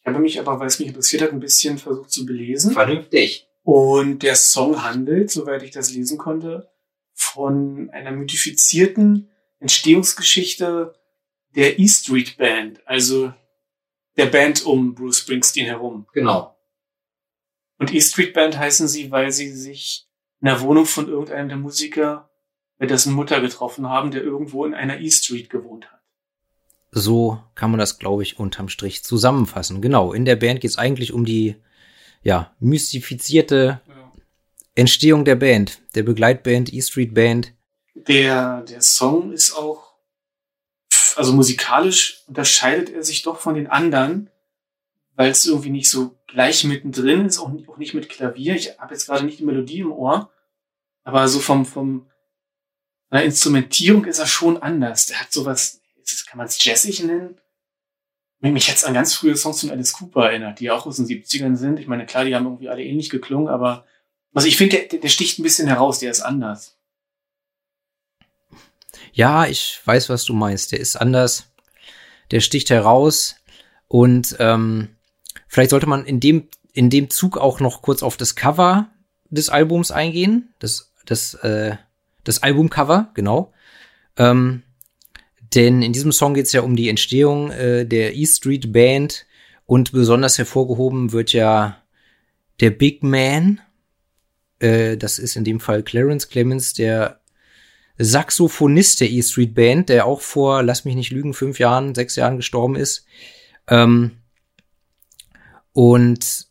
[0.00, 2.72] Ich habe mich aber, weil es mich interessiert hat, ein bisschen versucht zu belesen.
[2.72, 3.48] Vernünftig.
[3.62, 6.68] Und der Song handelt, soweit ich das lesen konnte,
[7.14, 10.94] von einer mythifizierten Entstehungsgeschichte
[11.54, 13.32] der E Street Band, also
[14.16, 16.06] der Band um Bruce Springsteen herum.
[16.12, 16.56] Genau.
[17.78, 20.06] Und E Street Band heißen sie, weil sie sich
[20.40, 22.30] in der Wohnung von irgendeinem der Musiker
[22.78, 26.00] mit dessen Mutter getroffen haben, der irgendwo in einer E Street gewohnt hat.
[26.90, 29.80] So kann man das, glaube ich, unterm Strich zusammenfassen.
[29.80, 31.56] Genau, in der Band geht es eigentlich um die
[32.22, 34.12] ja, mystifizierte ja.
[34.74, 37.54] Entstehung der Band, der Begleitband, E Street Band.
[37.94, 39.91] Der, der Song ist auch
[41.18, 44.30] also musikalisch unterscheidet er sich doch von den anderen,
[45.14, 48.54] weil es irgendwie nicht so gleich mittendrin ist, auch nicht, auch nicht mit Klavier.
[48.54, 50.30] Ich habe jetzt gerade nicht die Melodie im Ohr,
[51.04, 52.10] aber so vom, vom
[53.10, 55.06] einer Instrumentierung ist er schon anders.
[55.06, 55.80] Der hat sowas,
[56.26, 57.38] kann man es jazzig nennen.
[58.40, 61.54] Mich jetzt an ganz frühe Songs von Alice Cooper erinnert, die auch aus den 70ern
[61.54, 61.78] sind.
[61.78, 63.86] Ich meine, klar, die haben irgendwie alle ähnlich geklungen, aber
[64.34, 66.76] also ich finde, der, der sticht ein bisschen heraus, der ist anders.
[69.12, 70.72] Ja, ich weiß, was du meinst.
[70.72, 71.52] Der ist anders.
[72.30, 73.36] Der sticht heraus.
[73.88, 74.88] Und ähm,
[75.48, 78.88] vielleicht sollte man in dem, in dem Zug auch noch kurz auf das Cover
[79.28, 80.54] des Albums eingehen.
[80.58, 81.76] Das, das, äh,
[82.24, 83.52] das Albumcover, genau.
[84.16, 84.62] Ähm,
[85.54, 89.26] denn in diesem Song geht es ja um die Entstehung äh, der E Street Band
[89.66, 91.82] und besonders hervorgehoben wird ja
[92.60, 93.60] der Big Man.
[94.58, 97.21] Äh, das ist in dem Fall Clarence Clemens, der
[97.98, 102.16] Saxophonist der E Street Band, der auch vor, lass mich nicht lügen, fünf Jahren, sechs
[102.16, 103.06] Jahren gestorben ist.
[103.68, 104.12] Ähm,
[105.72, 106.46] und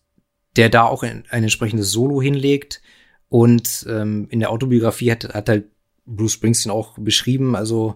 [0.55, 2.81] der da auch ein, ein entsprechendes Solo hinlegt.
[3.29, 5.69] Und ähm, in der Autobiografie hat, hat halt
[6.05, 7.95] Bruce Springsteen auch beschrieben, also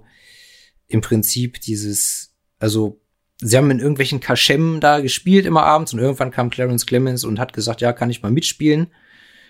[0.88, 3.02] im Prinzip dieses, also
[3.42, 7.40] sie haben in irgendwelchen Kaschemmen da gespielt immer abends und irgendwann kam Clarence Clemens und
[7.40, 8.94] hat gesagt, ja, kann ich mal mitspielen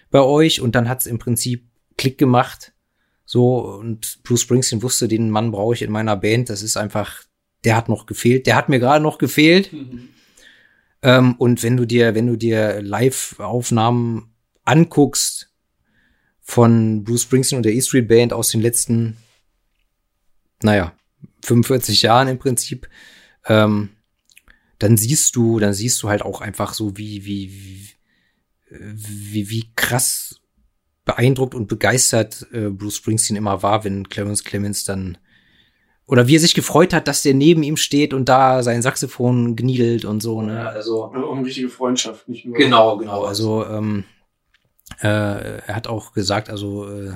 [0.10, 0.62] bei euch?
[0.62, 2.73] Und dann hat es im Prinzip Klick gemacht
[3.25, 6.49] so, und Bruce Springsteen wusste, den Mann brauche ich in meiner Band.
[6.49, 7.23] Das ist einfach,
[7.63, 8.45] der hat noch gefehlt.
[8.45, 9.73] Der hat mir gerade noch gefehlt.
[9.73, 10.09] Mhm.
[11.01, 14.31] Ähm, und wenn du dir, wenn du dir Live-Aufnahmen
[14.63, 15.51] anguckst
[16.41, 19.17] von Bruce Springsteen und der E Street Band aus den letzten,
[20.61, 20.93] naja,
[21.43, 22.88] 45 Jahren im Prinzip,
[23.45, 23.89] ähm,
[24.77, 27.89] dann siehst du, dann siehst du halt auch einfach so, wie, wie, wie,
[28.69, 30.41] wie, wie krass
[31.06, 35.18] beeindruckt und begeistert äh, Bruce Springsteen immer war, wenn Clarence Clemens dann
[36.08, 39.56] oder wie er sich gefreut hat, dass der neben ihm steht und da sein Saxophon
[39.56, 40.70] gniedelt und so, ne?
[40.70, 41.12] Also.
[41.12, 42.56] eine richtige Freundschaft, nicht nur.
[42.56, 43.24] Genau, genau.
[43.24, 44.04] Also, ähm,
[45.02, 47.13] äh, er hat auch gesagt, also äh,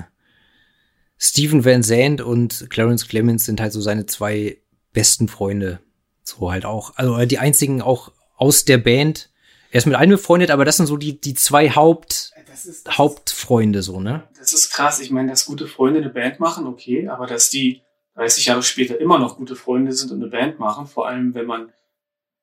[1.17, 4.57] Stephen Van Zandt und Clarence Clemens sind halt so seine zwei
[4.91, 5.79] besten Freunde.
[6.23, 9.29] So halt auch, also die einzigen auch aus der Band.
[9.71, 12.87] Er ist mit einem befreundet, aber das sind so die, die zwei Haupt, das ist,
[12.87, 14.27] das Hauptfreunde, so, ne?
[14.37, 14.99] Das ist krass.
[14.99, 17.81] Ich meine, dass gute Freunde eine Band machen, okay, aber dass die
[18.15, 21.45] 30 Jahre später immer noch gute Freunde sind und eine Band machen, vor allem wenn
[21.45, 21.71] man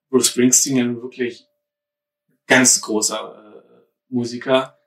[0.09, 1.47] Bruce Springsteen ja nun wirklich
[2.47, 4.79] ganz großer äh, Musiker,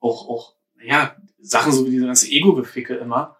[0.00, 3.35] auch, auch, ja, Sachen so wie diese ganze Ego-Geficke immer,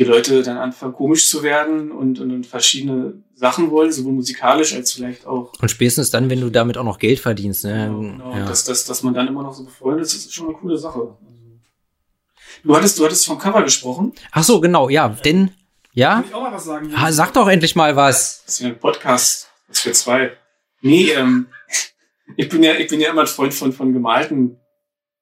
[0.00, 4.74] die Leute dann anfangen komisch zu werden und, und, und verschiedene Sachen wollen, sowohl musikalisch
[4.74, 5.52] als vielleicht auch.
[5.60, 7.84] Und spätestens dann, wenn du damit auch noch Geld verdienst, ne?
[7.88, 8.34] Genau, genau.
[8.34, 8.46] Ja.
[8.46, 11.18] Dass, dass, dass man dann immer noch so befreundet ist, ist schon eine coole Sache.
[12.64, 14.14] Du hattest, du hattest vom Cover gesprochen.
[14.32, 15.50] Ach so, genau, ja, denn
[15.92, 16.14] ja?
[16.14, 16.98] Kann ich auch mal was sagen?
[16.98, 18.42] Ha, sag doch endlich mal was.
[18.46, 19.50] Das ist ja ein Podcast.
[19.68, 20.32] Das ist für zwei.
[20.80, 21.48] Nee, ähm,
[22.38, 24.58] ich bin ja, ich bin ja immer ein Freund von, von gemalten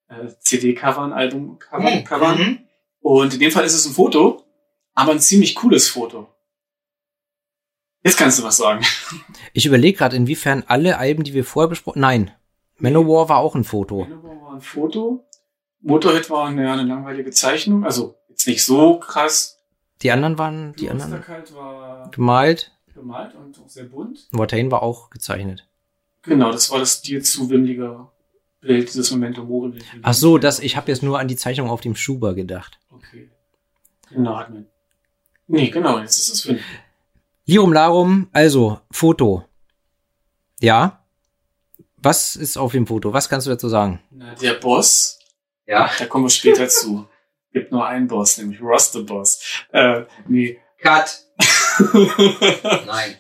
[0.09, 2.38] äh, CD-Covern, Album-Covern.
[2.38, 2.59] Mhm.
[3.01, 4.45] Und in dem Fall ist es ein Foto,
[4.98, 6.26] aber ein ziemlich cooles Foto.
[8.02, 8.84] Jetzt kannst du was sagen.
[9.52, 12.32] Ich überlege gerade, inwiefern alle Alben, die wir vorher besprochen Nein.
[12.78, 14.04] Manowar war auch ein Foto.
[14.04, 15.24] Manowar war ein Foto.
[15.80, 17.84] Motorhead war eine, eine langweilige Zeichnung.
[17.84, 19.61] Also jetzt nicht so krass,
[20.02, 22.72] die anderen waren, die anderen war gemalt.
[22.92, 24.26] Gemalt und auch sehr bunt.
[24.32, 25.68] Watain war auch gezeichnet.
[26.22, 28.08] Genau, das war das dir zu wimmelige
[28.61, 29.78] Bild, dieses Memento Mori.
[30.02, 32.80] Ach so, das, ich habe jetzt nur an die Zeichnung auf dem Schuber gedacht.
[32.90, 33.30] Okay.
[34.11, 34.66] Genau, hat man.
[35.48, 36.58] Nee, genau, jetzt ist es für.
[37.46, 39.44] Lirum Larum, also, Foto.
[40.61, 41.04] Ja.
[41.96, 43.12] Was ist auf dem Foto?
[43.12, 44.00] Was kannst du dazu sagen?
[44.11, 45.18] Na, der Boss.
[45.66, 45.90] Ja.
[45.98, 47.08] Da kommen wir später zu
[47.52, 49.40] gibt nur einen Boss, nämlich Ross the Boss.
[49.72, 50.58] Äh, nee.
[50.80, 51.24] Cut.
[52.87, 53.16] Nein.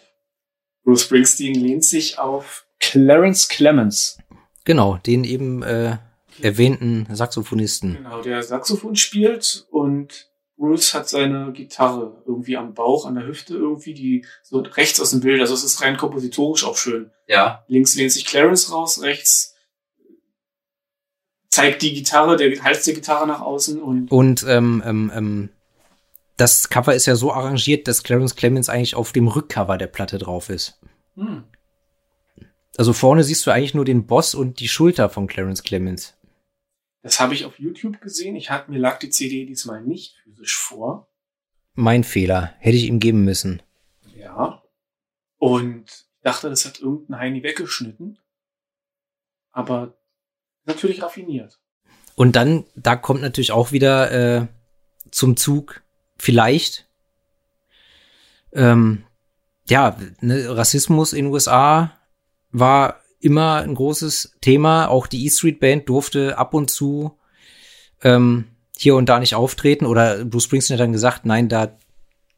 [0.84, 4.18] Bruce Springsteen lehnt sich auf Clarence Clemens.
[4.64, 5.96] Genau, den eben äh,
[6.40, 7.96] erwähnten Saxophonisten.
[7.96, 10.27] Genau, der Saxophon spielt und
[10.58, 15.10] Bruce hat seine Gitarre irgendwie am Bauch, an der Hüfte irgendwie, die so rechts aus
[15.10, 15.40] dem Bild.
[15.40, 17.10] Also es ist rein kompositorisch auch schön.
[17.28, 17.64] Ja.
[17.68, 19.54] Links lehnt sich Clarence raus, rechts
[21.48, 24.10] zeigt die Gitarre, der Hals der Gitarre nach außen und.
[24.10, 25.48] Und ähm, ähm, ähm,
[26.36, 30.18] das Cover ist ja so arrangiert, dass Clarence Clemens eigentlich auf dem Rückcover der Platte
[30.18, 30.78] drauf ist.
[31.16, 31.44] Hm.
[32.76, 36.17] Also vorne siehst du eigentlich nur den Boss und die Schulter von Clarence Clemens.
[37.02, 38.36] Das habe ich auf YouTube gesehen.
[38.36, 41.08] Ich hatte mir lag die CD diesmal nicht physisch vor.
[41.74, 42.54] Mein Fehler.
[42.58, 43.62] Hätte ich ihm geben müssen.
[44.16, 44.62] Ja.
[45.38, 48.18] Und ich dachte, das hat irgendein Heini weggeschnitten.
[49.52, 49.96] Aber
[50.64, 51.60] natürlich raffiniert.
[52.16, 54.46] Und dann, da kommt natürlich auch wieder äh,
[55.10, 55.82] zum Zug,
[56.16, 56.88] vielleicht,
[58.52, 59.04] ähm,
[59.68, 61.96] ja, ne, Rassismus in den USA
[62.50, 64.88] war immer ein großes Thema.
[64.88, 67.18] Auch die E Street Band durfte ab und zu
[68.02, 69.86] ähm, hier und da nicht auftreten.
[69.86, 71.76] Oder Bruce Springsteen hat dann gesagt, nein, da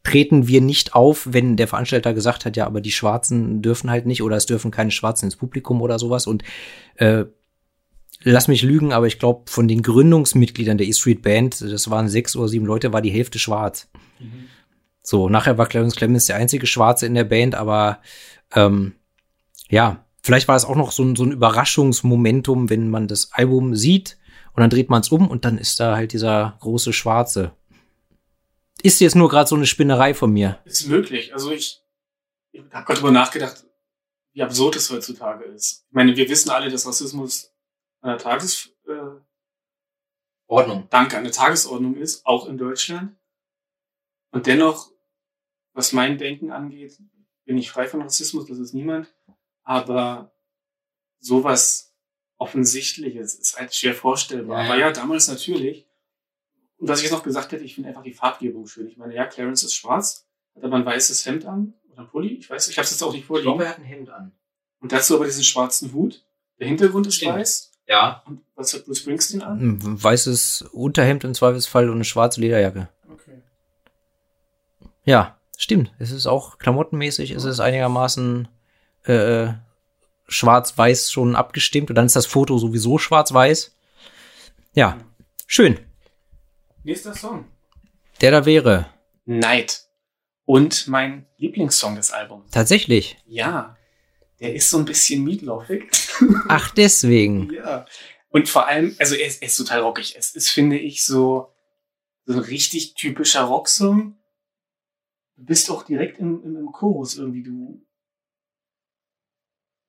[0.02, 4.06] treten wir nicht auf, wenn der Veranstalter gesagt hat, ja, aber die Schwarzen dürfen halt
[4.06, 6.26] nicht oder es dürfen keine Schwarzen ins Publikum oder sowas.
[6.26, 6.42] Und
[6.96, 7.24] äh,
[8.22, 12.34] lass mich lügen, aber ich glaube, von den Gründungsmitgliedern der E-Street Band, das waren sechs
[12.34, 13.90] oder sieben Leute, war die Hälfte schwarz.
[14.18, 14.46] Mhm.
[15.02, 18.00] So, nachher war Clarence Clemens der einzige Schwarze in der Band, aber
[18.54, 18.94] ähm,
[19.68, 23.74] ja, vielleicht war es auch noch so ein, so ein Überraschungsmomentum, wenn man das Album
[23.74, 24.18] sieht
[24.52, 27.52] und dann dreht man es um und dann ist da halt dieser große Schwarze.
[28.82, 30.58] Ist jetzt nur gerade so eine Spinnerei von mir.
[30.64, 31.34] Ist möglich.
[31.34, 31.82] Also ich,
[32.52, 33.64] ich habe gerade darüber nachgedacht,
[34.32, 35.84] wie absurd es heutzutage ist.
[35.88, 37.52] Ich meine, wir wissen alle, dass Rassismus
[38.00, 39.24] an der Tagesordnung.
[40.48, 43.16] Äh, Danke, an der Tagesordnung ist, auch in Deutschland.
[44.30, 44.90] Und dennoch,
[45.72, 46.98] was mein Denken angeht,
[47.44, 49.12] bin ich frei von Rassismus, das ist niemand.
[49.70, 50.32] Aber
[51.20, 51.94] sowas
[52.38, 54.64] Offensichtliches ist halt schwer vorstellbar.
[54.64, 55.86] Ja, Aber ja, damals natürlich.
[56.78, 58.88] Und was ich jetzt noch gesagt hätte, ich finde einfach die Farbgebung schön.
[58.88, 62.34] Ich meine, ja, Clarence ist schwarz, hat aber ein weißes Hemd an oder ein Pulli.
[62.34, 63.48] Ich weiß, ich habe es jetzt auch nicht vorliegen.
[63.48, 64.32] Ich glaube, er hat ein Hemd an.
[64.80, 66.24] Und dazu aber diesen schwarzen Hut.
[66.58, 67.34] Der Hintergrund ist Stimmt.
[67.34, 67.70] weiß.
[67.86, 68.24] Ja.
[68.26, 69.60] Und was hat Bruce Springsteen an?
[69.60, 72.88] Ein weißes Unterhemd im Zweifelsfall und eine schwarze Lederjacke.
[73.08, 73.40] Okay.
[75.04, 75.92] Ja, stimmt.
[76.00, 78.48] Es ist auch klamottenmäßig, es ist einigermaßen
[79.04, 79.52] äh,
[80.28, 83.76] schwarz-weiß schon abgestimmt und dann ist das Foto sowieso schwarz-weiß.
[84.74, 84.98] Ja,
[85.46, 85.78] schön.
[86.84, 87.46] Nächster Song.
[88.20, 88.86] Der da wäre.
[89.24, 89.84] Night.
[90.44, 92.50] Und mein Lieblingssong des Albums.
[92.50, 93.18] Tatsächlich.
[93.26, 93.76] Ja.
[94.40, 95.90] Der ist so ein bisschen meatloafig.
[96.48, 97.52] Ach, deswegen.
[97.52, 97.86] ja.
[98.30, 100.14] Und vor allem, also er ist, er ist total rockig.
[100.16, 101.52] Es ist, finde ich, so,
[102.24, 104.16] so ein richtig typischer Rocksong.
[105.36, 107.84] du bist auch direkt im, im, im Chorus irgendwie, du.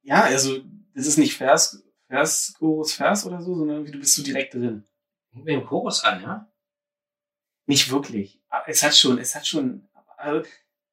[0.03, 0.59] Ja, also,
[0.93, 4.53] das ist nicht Vers, Vers, Chorus, Vers oder so, sondern irgendwie, du bist so direkt
[4.53, 4.83] drin.
[5.33, 6.51] Mit dem Chorus an, ja?
[7.65, 8.41] Nicht wirklich.
[8.67, 9.87] Es hat schon, es hat schon,
[10.17, 10.47] also,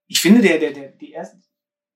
[0.07, 1.39] ich finde, der, der, der, die erste,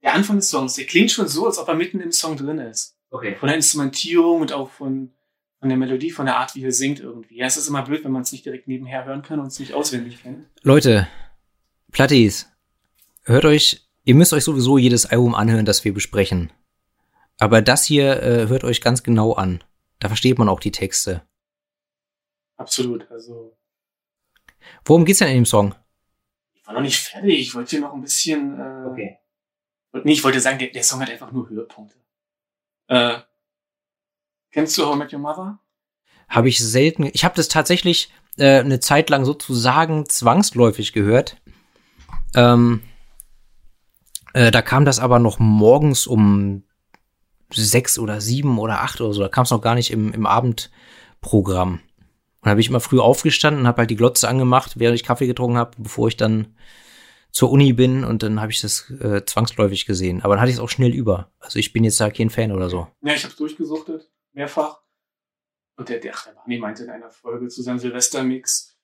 [0.02, 2.58] der Anfang des Songs, der klingt schon so, als ob er mitten im Song drin
[2.58, 2.96] ist.
[3.10, 3.36] Okay.
[3.36, 5.12] Von der Instrumentierung und auch von,
[5.60, 7.36] von der Melodie, von der Art, wie er singt irgendwie.
[7.36, 9.60] Ja, es ist immer blöd, wenn man es nicht direkt nebenher hören kann und es
[9.60, 10.48] nicht auswendig kennt.
[10.62, 11.06] Leute,
[11.92, 12.48] Plattis,
[13.22, 16.50] hört euch, ihr müsst euch sowieso jedes Album anhören, das wir besprechen.
[17.38, 19.62] Aber das hier äh, hört euch ganz genau an.
[19.98, 21.22] Da versteht man auch die Texte.
[22.56, 23.56] Absolut, also.
[24.84, 25.74] Worum geht's denn in dem Song?
[26.54, 28.58] Ich war noch nicht fertig, ich wollte hier noch ein bisschen.
[28.60, 29.18] Äh, Okay.
[30.04, 31.96] Nee, ich wollte sagen, der, der Song hat einfach nur Höhepunkte.
[32.88, 33.18] Äh,
[34.50, 35.58] kennst du How I Met Your Mother?
[36.28, 37.04] Habe ich selten.
[37.12, 41.36] Ich habe das tatsächlich äh, eine Zeit lang sozusagen zwangsläufig gehört.
[42.34, 42.82] Ähm,
[44.32, 46.64] äh, da kam das aber noch morgens um
[47.54, 49.20] sechs oder sieben oder acht oder so.
[49.20, 51.80] Da kam es noch gar nicht im, im Abendprogramm.
[52.40, 55.26] Und da bin ich immer früh aufgestanden, habe halt die Glotze angemacht, während ich Kaffee
[55.26, 56.56] getrunken habe, bevor ich dann
[57.30, 60.22] zur Uni bin und dann habe ich das äh, zwangsläufig gesehen.
[60.22, 61.32] Aber dann hatte ich es auch schnell über.
[61.38, 62.88] Also ich bin jetzt da kein Fan oder so.
[63.00, 64.82] Ja, ich habe durchgesuchtet, mehrfach.
[65.76, 68.76] Und der, der, der Barney meinte in einer Folge zu seinem Silvestermix,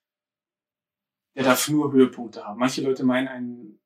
[1.35, 2.59] der darf nur Höhepunkte haben.
[2.59, 3.79] Manche Leute meinen, ein,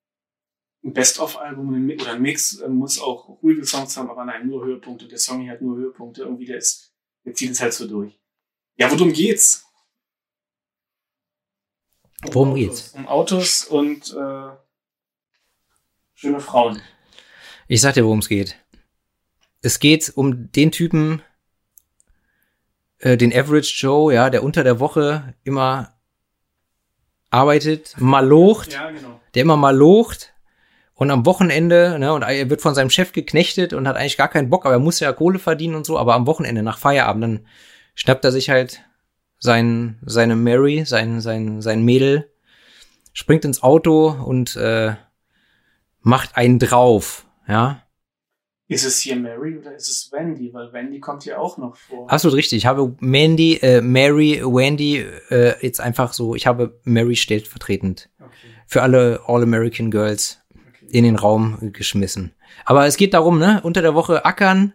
[0.84, 1.70] ein Best-of-Album
[2.02, 5.08] oder ein Mix äh, muss auch ruhige Songs haben, aber nein, nur Höhepunkte.
[5.08, 6.24] Der Song hier hat nur Höhepunkte.
[6.24, 6.94] Irgendwie, der ist,
[7.26, 8.20] der zieht es halt so durch.
[8.76, 9.66] Ja, worum geht's?
[12.26, 12.60] Um Worum Autos.
[12.60, 12.90] geht's?
[12.96, 14.56] Um Autos und äh,
[16.14, 16.82] schöne Frauen.
[17.68, 18.58] Ich sag dir, worum es geht.
[19.62, 21.22] Es geht um den Typen,
[23.00, 25.94] äh, den Average Joe, ja, der unter der Woche immer
[27.30, 29.20] arbeitet, mal locht, Ja, genau.
[29.34, 30.33] der immer mal locht
[31.04, 34.30] und am Wochenende, ne, und er wird von seinem Chef geknechtet und hat eigentlich gar
[34.30, 37.24] keinen Bock, aber er muss ja Kohle verdienen und so, aber am Wochenende nach Feierabend,
[37.24, 37.48] dann
[37.94, 38.82] schnappt er sich halt
[39.38, 42.32] sein, seine Mary, sein, sein, sein Mädel,
[43.12, 44.96] springt ins Auto und äh,
[46.00, 47.84] macht einen drauf, ja.
[48.70, 50.54] Ist es hier Mary oder ist es Wendy?
[50.54, 52.10] Weil Wendy kommt hier auch noch vor.
[52.10, 52.60] Absolut richtig.
[52.60, 58.32] Ich habe Mandy, äh, Mary, Wendy äh, jetzt einfach so, ich habe Mary stellvertretend Okay,
[58.66, 60.40] für alle All-American Girls.
[60.94, 62.34] In den Raum geschmissen.
[62.66, 64.74] Aber es geht darum, ne, unter der Woche ackern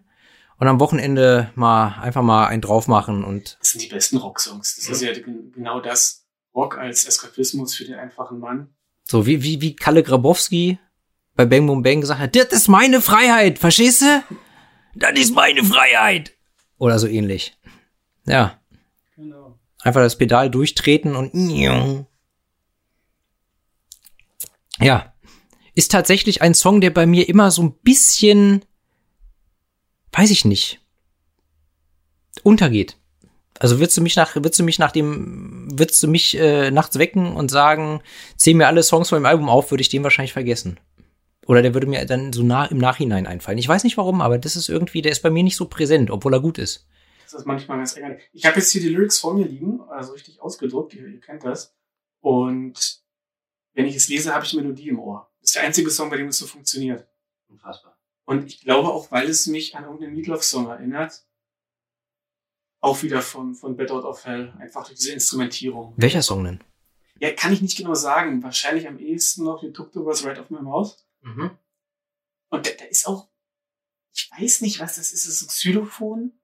[0.58, 4.76] und am Wochenende mal einfach mal einen drauf machen und Das sind die besten Rocksongs.
[4.76, 6.24] Das ist ja gen- genau das.
[6.54, 8.68] Rock als Eskapismus für den einfachen Mann.
[9.04, 10.78] so wie, wie, wie Kalle Grabowski
[11.36, 14.24] bei Bang Boom Bang gesagt hat, das ist meine Freiheit, verstehst du?
[14.96, 16.32] Das ist meine Freiheit.
[16.78, 17.56] Oder so ähnlich.
[18.26, 18.58] Ja.
[19.14, 19.56] Genau.
[19.82, 21.32] Einfach das Pedal durchtreten und
[24.80, 25.12] ja,
[25.78, 28.64] ist tatsächlich ein Song, der bei mir immer so ein bisschen,
[30.10, 30.80] weiß ich nicht,
[32.42, 32.96] untergeht.
[33.60, 36.98] Also würdest du mich nach, würdest du mich nach dem, würdest du mich äh, nachts
[36.98, 38.00] wecken und sagen,
[38.36, 40.80] zähl mir alle Songs von dem Album auf, würde ich den wahrscheinlich vergessen.
[41.46, 43.58] Oder der würde mir dann so nah im Nachhinein einfallen.
[43.58, 46.10] Ich weiß nicht warum, aber das ist irgendwie, der ist bei mir nicht so präsent,
[46.10, 46.88] obwohl er gut ist.
[47.22, 48.24] Das ist manchmal ganz ärgerlich.
[48.32, 51.44] Ich habe jetzt hier die Lyrics vor mir liegen, also richtig ausgedruckt, ihr, ihr kennt
[51.44, 51.72] das.
[52.20, 52.98] Und
[53.74, 55.27] wenn ich es lese, habe ich die Melodie im Ohr.
[55.48, 57.08] Das ist der einzige Song, bei dem es so funktioniert.
[57.48, 57.98] Unfassbar.
[58.26, 61.26] Und ich glaube auch, weil es mich an irgendeinen Meatloaf-Song erinnert,
[62.80, 65.94] auch wieder von, von Bad Out of Hell, einfach durch diese Instrumentierung.
[65.96, 66.62] Welcher Song denn?
[67.18, 68.42] Ja, kann ich nicht genau sagen.
[68.42, 70.98] Wahrscheinlich am ehesten noch You Took the Words Right Off My Mouth.
[71.22, 71.56] Mhm.
[72.50, 73.30] Und da, da ist auch,
[74.12, 75.24] ich weiß nicht, was das ist.
[75.24, 76.38] Ist es ein Xylophon?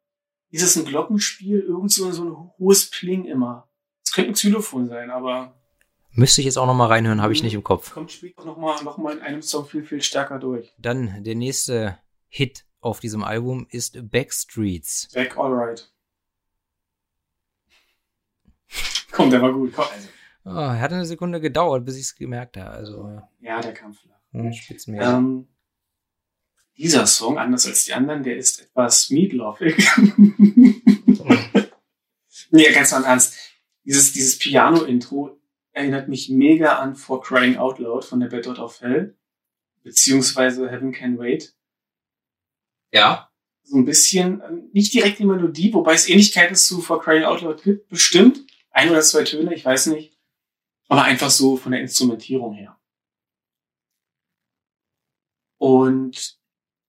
[0.49, 1.61] Ist es ein Glockenspiel?
[1.61, 3.71] Irgend so, so ein hohes Pling immer.
[4.03, 5.63] Es könnte ein Xylophon sein, aber
[6.17, 7.93] Müsste ich jetzt auch noch mal reinhören, habe ich nicht im Kopf.
[7.93, 10.73] kommt später noch mal, noch mal in einem Song viel, viel stärker durch.
[10.79, 11.99] Dann der nächste
[12.29, 15.09] Hit auf diesem Album ist Backstreets.
[15.13, 15.91] Back Alright.
[19.11, 19.73] Komm, der war gut.
[19.75, 20.09] Komm, also.
[20.45, 22.71] Oh, hat eine Sekunde gedauert, bis ich es gemerkt habe.
[22.71, 24.15] Also Ja, der kam flach.
[24.33, 24.53] hm.
[24.89, 25.49] Ähm,
[26.77, 29.77] dieser Song, anders als die anderen, der ist etwas meatloafig.
[32.51, 33.37] nee, ganz mal im Ernst.
[33.85, 35.39] Dieses, dieses Piano-Intro
[35.75, 39.17] erinnert mich mega an For Crying Out Loud von der Bad Out of Hell.
[39.83, 41.55] Beziehungsweise Heaven Can Wait.
[42.93, 43.31] Ja.
[43.65, 47.43] So ein bisschen, ähm, nicht direkt die Melodie, wobei es Ähnlichkeiten zu For Crying Out
[47.43, 48.47] Loud gibt, bestimmt.
[48.71, 50.17] Ein oder zwei Töne, ich weiß nicht.
[50.89, 52.79] Aber einfach so von der Instrumentierung her.
[55.59, 56.39] Und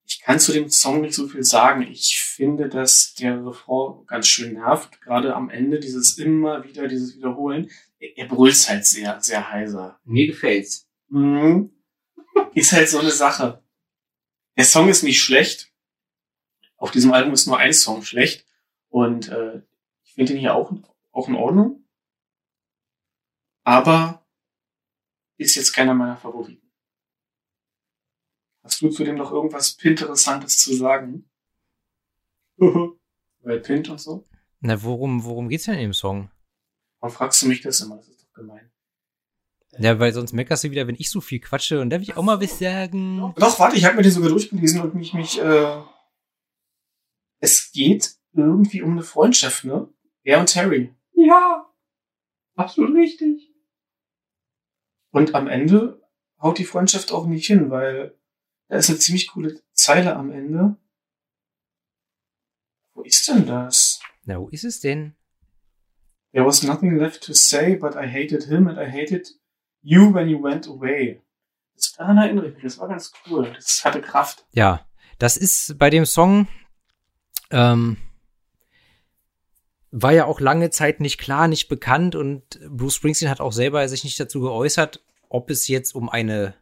[0.05, 1.81] ich kann zu dem Song nicht so viel sagen.
[1.83, 5.01] Ich finde, dass der Refrain ganz schön nervt.
[5.01, 7.71] Gerade am Ende dieses immer wieder, dieses Wiederholen.
[8.15, 9.99] Er, brüllt halt sehr, sehr heiser.
[10.03, 10.87] Mir gefällt's.
[11.09, 11.71] Mhm.
[12.53, 13.63] ist halt so eine Sache.
[14.57, 15.71] Der Song ist nicht schlecht.
[16.77, 18.45] Auf diesem Album ist nur ein Song schlecht.
[18.89, 19.61] Und äh,
[20.03, 20.73] ich finde ihn hier auch,
[21.11, 21.85] auch in Ordnung.
[23.63, 24.25] Aber
[25.37, 26.71] ist jetzt keiner meiner Favoriten.
[28.63, 31.29] Hast du zu dem noch irgendwas Interessantes zu sagen?
[32.57, 34.25] Weil Pint und so?
[34.59, 36.31] Na, worum, worum geht's denn in dem Song?
[36.99, 37.97] Warum fragst du mich das immer?
[37.97, 38.71] Das ist doch gemein.
[39.77, 42.23] Ja, weil sonst meckerst du wieder, wenn ich so viel quatsche und darf ich auch
[42.23, 43.33] mal was sagen.
[43.35, 45.81] Doch, warte, ich habe mir die sogar durchgelesen und mich, mich, äh,
[47.39, 49.89] es geht irgendwie um eine Freundschaft, ne?
[50.23, 50.93] Er und Terry.
[51.13, 51.69] Ja,
[52.55, 53.51] absolut richtig.
[55.11, 56.01] Und am Ende
[56.41, 58.17] haut die Freundschaft auch nicht hin, weil
[58.67, 60.77] da ist eine ziemlich coole Zeile am Ende.
[62.93, 63.99] Wo ist denn das?
[64.23, 65.15] Na, wo ist es denn?
[66.35, 69.25] There was nothing left to say, but I hated him and I hated
[69.81, 71.21] you when you went away.
[71.75, 73.53] Das, daran erinnere ich mich, das war ganz cool.
[73.55, 74.45] Das hatte Kraft.
[74.51, 74.85] Ja,
[75.17, 76.49] das ist bei dem Song,
[77.51, 77.95] ähm,
[79.91, 83.87] war ja auch lange Zeit nicht klar, nicht bekannt und Bruce Springsteen hat auch selber
[83.87, 86.53] sich nicht dazu geäußert, ob es jetzt um eine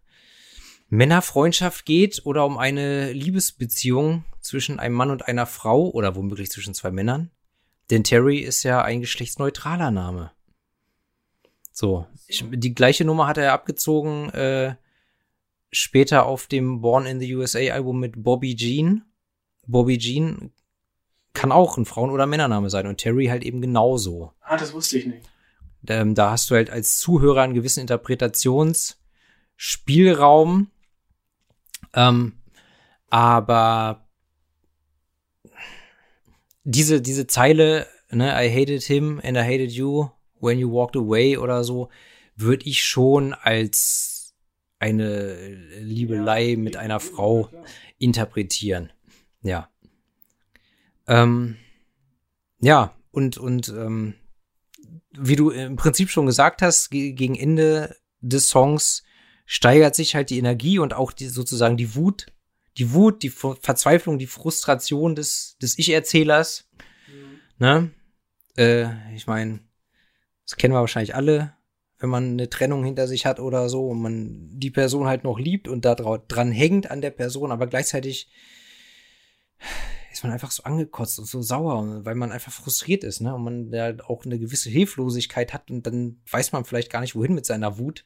[0.89, 6.75] Männerfreundschaft geht oder um eine Liebesbeziehung zwischen einem Mann und einer Frau oder womöglich zwischen
[6.75, 7.31] zwei Männern.
[7.93, 10.31] Denn Terry ist ja ein geschlechtsneutraler Name.
[11.71, 14.73] So, ich, die gleiche Nummer hat er abgezogen äh,
[15.71, 19.03] später auf dem Born in the USA Album mit Bobby Jean.
[19.67, 20.51] Bobby Jean
[21.33, 24.33] kann auch ein Frauen- oder Männername sein und Terry halt eben genauso.
[24.41, 25.29] Ah, das wusste ich nicht.
[25.87, 30.71] Ähm, da hast du halt als Zuhörer einen gewissen Interpretationsspielraum.
[31.93, 32.33] Ähm,
[33.11, 34.02] aber
[36.63, 40.09] diese, diese Zeile, ne, I hated him and I hated you
[40.39, 41.89] when you walked away oder so,
[42.35, 44.33] würde ich schon als
[44.79, 45.35] eine
[45.79, 47.49] Liebelei mit einer Frau
[47.99, 48.91] interpretieren.
[49.41, 49.69] Ja.
[51.07, 51.57] Ähm,
[52.59, 54.15] ja, und, und ähm,
[55.11, 59.03] wie du im Prinzip schon gesagt hast, ge gegen Ende des Songs
[59.45, 62.27] steigert sich halt die Energie und auch die, sozusagen die Wut,
[62.77, 66.69] die Wut, die Verzweiflung, die Frustration des, des Ich-Erzählers.
[67.07, 67.39] Mhm.
[67.59, 67.91] Ne?
[68.57, 69.59] Äh, ich meine,
[70.45, 71.53] das kennen wir wahrscheinlich alle,
[71.99, 75.39] wenn man eine Trennung hinter sich hat oder so und man die Person halt noch
[75.39, 78.29] liebt und da dran hängt an der Person, aber gleichzeitig
[80.11, 83.33] ist man einfach so angekotzt und so sauer, weil man einfach frustriert ist, ne?
[83.33, 87.15] Und man ja auch eine gewisse Hilflosigkeit hat und dann weiß man vielleicht gar nicht,
[87.15, 88.05] wohin mit seiner Wut.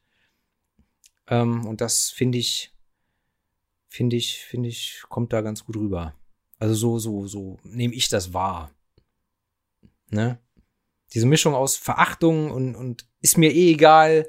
[1.28, 2.74] Ähm, und das finde ich,
[3.88, 6.14] finde ich, finde ich, kommt da ganz gut rüber.
[6.60, 8.72] Also so, so, so nehme ich das wahr.
[10.10, 10.40] Ne?
[11.14, 14.28] Diese Mischung aus Verachtung und, und ist mir eh egal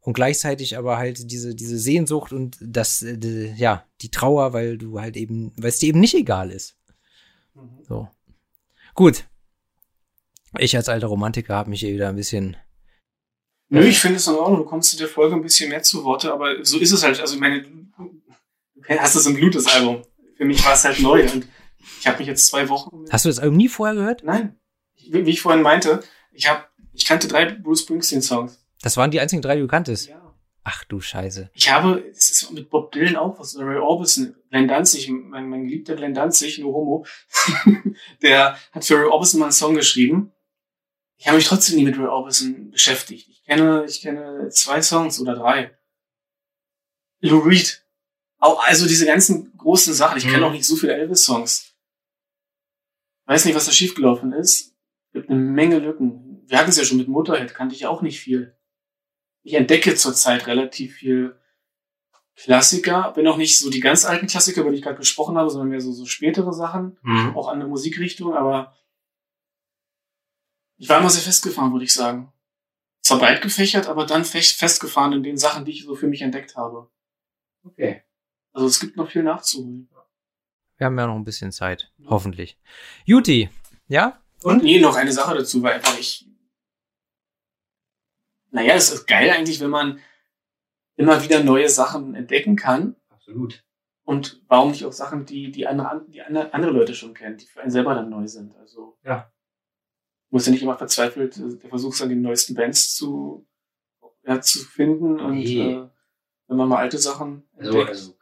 [0.00, 4.78] und gleichzeitig aber halt diese, diese Sehnsucht und das, äh, die, ja, die Trauer, weil
[4.78, 6.76] du halt eben, weil es dir eben nicht egal ist.
[7.54, 7.84] Mhm.
[7.88, 8.08] So.
[8.94, 9.24] Gut.
[10.58, 12.56] Ich als alter Romantiker habe mich hier wieder ein bisschen.
[13.68, 14.60] Nö, ich finde es in Ordnung.
[14.60, 17.20] Du kommst zu der Folge ein bisschen mehr zu Worte, aber so ist es halt.
[17.20, 17.66] Also, ich meine,
[18.76, 20.02] du hast es im Blut, das Album.
[20.36, 21.46] Für mich war es halt neu und
[22.00, 23.04] ich habe mich jetzt zwei Wochen.
[23.10, 24.22] Hast du das Album nie vorher gehört?
[24.24, 24.58] Nein.
[25.08, 26.02] Wie, ich vorhin meinte,
[26.32, 28.64] ich habe, ich kannte drei Bruce Springsteen Songs.
[28.82, 30.08] Das waren die einzigen drei, die du kanntest?
[30.08, 30.26] Ja.
[30.68, 31.50] Ach du Scheiße.
[31.54, 35.64] Ich habe, es ist mit Bob Dylan auch was, Ray Orbison, Glenn Danzig, mein, mein
[35.64, 37.06] geliebter Glenn Danzig, nur Homo,
[38.22, 40.32] der hat für Ray Orbison mal einen Song geschrieben.
[41.18, 43.28] Ich habe mich trotzdem nie mit Ray Orbison beschäftigt.
[43.28, 45.70] Ich kenne, ich kenne zwei Songs oder drei.
[47.20, 47.85] Lou Reed.
[48.38, 50.18] Auch, also diese ganzen großen Sachen.
[50.18, 50.44] Ich kenne Mhm.
[50.44, 51.72] auch nicht so viele Elvis-Songs.
[53.26, 54.74] Weiß nicht, was da schiefgelaufen ist.
[55.12, 56.42] Gibt eine Menge Lücken.
[56.46, 58.56] Wir hatten es ja schon mit Motorhead, kannte ich auch nicht viel.
[59.42, 61.40] Ich entdecke zurzeit relativ viel
[62.36, 65.48] Klassiker, wenn auch nicht so die ganz alten Klassiker, über die ich gerade gesprochen habe,
[65.50, 67.34] sondern mehr so, so spätere Sachen, Mhm.
[67.36, 68.76] auch andere Musikrichtungen, aber
[70.76, 72.32] ich war immer sehr festgefahren, würde ich sagen.
[73.00, 76.20] Zwar breit gefächert, aber dann fest, festgefahren in den Sachen, die ich so für mich
[76.22, 76.90] entdeckt habe.
[77.64, 78.02] Okay.
[78.56, 79.86] Also es gibt noch viel nachzuholen.
[80.78, 81.92] Wir haben ja noch ein bisschen Zeit.
[82.06, 82.58] Hoffentlich.
[83.04, 83.50] Juti,
[83.86, 84.18] ja?
[84.42, 86.26] Und nee, noch eine Sache dazu, weil einfach ich.
[88.50, 90.00] Naja, es ist geil eigentlich, wenn man
[90.96, 92.96] immer wieder neue Sachen entdecken kann.
[93.10, 93.62] Absolut.
[94.04, 97.60] Und warum nicht auch Sachen, die, die, andere, die andere, Leute schon kennen, die für
[97.60, 98.56] einen selber dann neu sind.
[98.56, 99.30] Also Ja.
[100.30, 103.46] muss ja nicht immer verzweifelt äh, der Versuch sein, die neuesten Bands zu,
[104.24, 105.20] ja, zu finden.
[105.20, 105.72] Und Nee.
[105.74, 105.90] äh,
[106.46, 107.88] wenn man mal alte Sachen Also, entdeckt.
[107.90, 108.15] also, also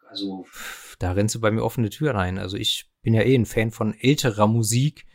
[0.98, 2.38] Da rennst du bei mir offene Tür rein.
[2.38, 5.06] Also ich bin ja eh ein Fan von älterer Musik.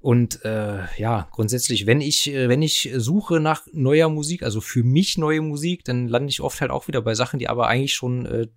[0.00, 4.82] Und äh, ja, grundsätzlich, wenn ich, äh, wenn ich suche nach neuer Musik, also für
[4.82, 7.94] mich neue Musik, dann lande ich oft halt auch wieder bei Sachen, die aber eigentlich
[7.94, 8.48] schon äh,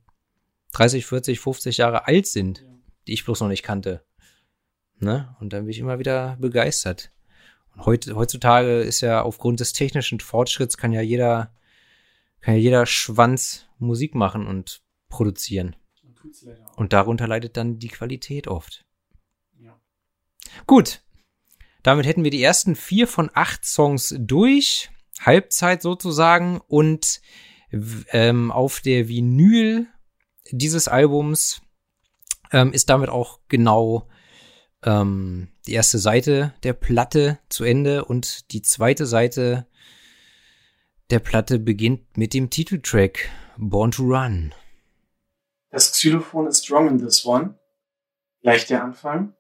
[0.74, 2.65] 30, 40, 50 Jahre alt sind,
[3.07, 4.03] die ich bloß noch nicht kannte.
[4.99, 5.36] Ne?
[5.39, 7.11] Und dann bin ich immer wieder begeistert.
[7.74, 11.53] Und heut, heutzutage ist ja aufgrund des technischen Fortschritts kann ja jeder,
[12.41, 15.75] kann ja jeder Schwanz Musik machen und produzieren.
[16.75, 18.85] Und darunter leidet dann die Qualität oft.
[19.59, 19.79] Ja.
[20.65, 21.03] Gut.
[21.83, 24.89] Damit hätten wir die ersten vier von acht Songs durch.
[25.19, 26.59] Halbzeit sozusagen.
[26.67, 27.21] Und
[27.71, 29.87] ähm, auf der Vinyl
[30.51, 31.61] dieses Albums
[32.51, 34.07] ähm, ist damit auch genau
[34.83, 39.67] ähm, die erste Seite der Platte zu Ende und die zweite Seite
[41.09, 44.53] der Platte beginnt mit dem Titeltrack Born to Run.
[45.70, 47.59] Das Xylophon ist strong in this one.
[48.41, 49.36] Gleich der Anfang.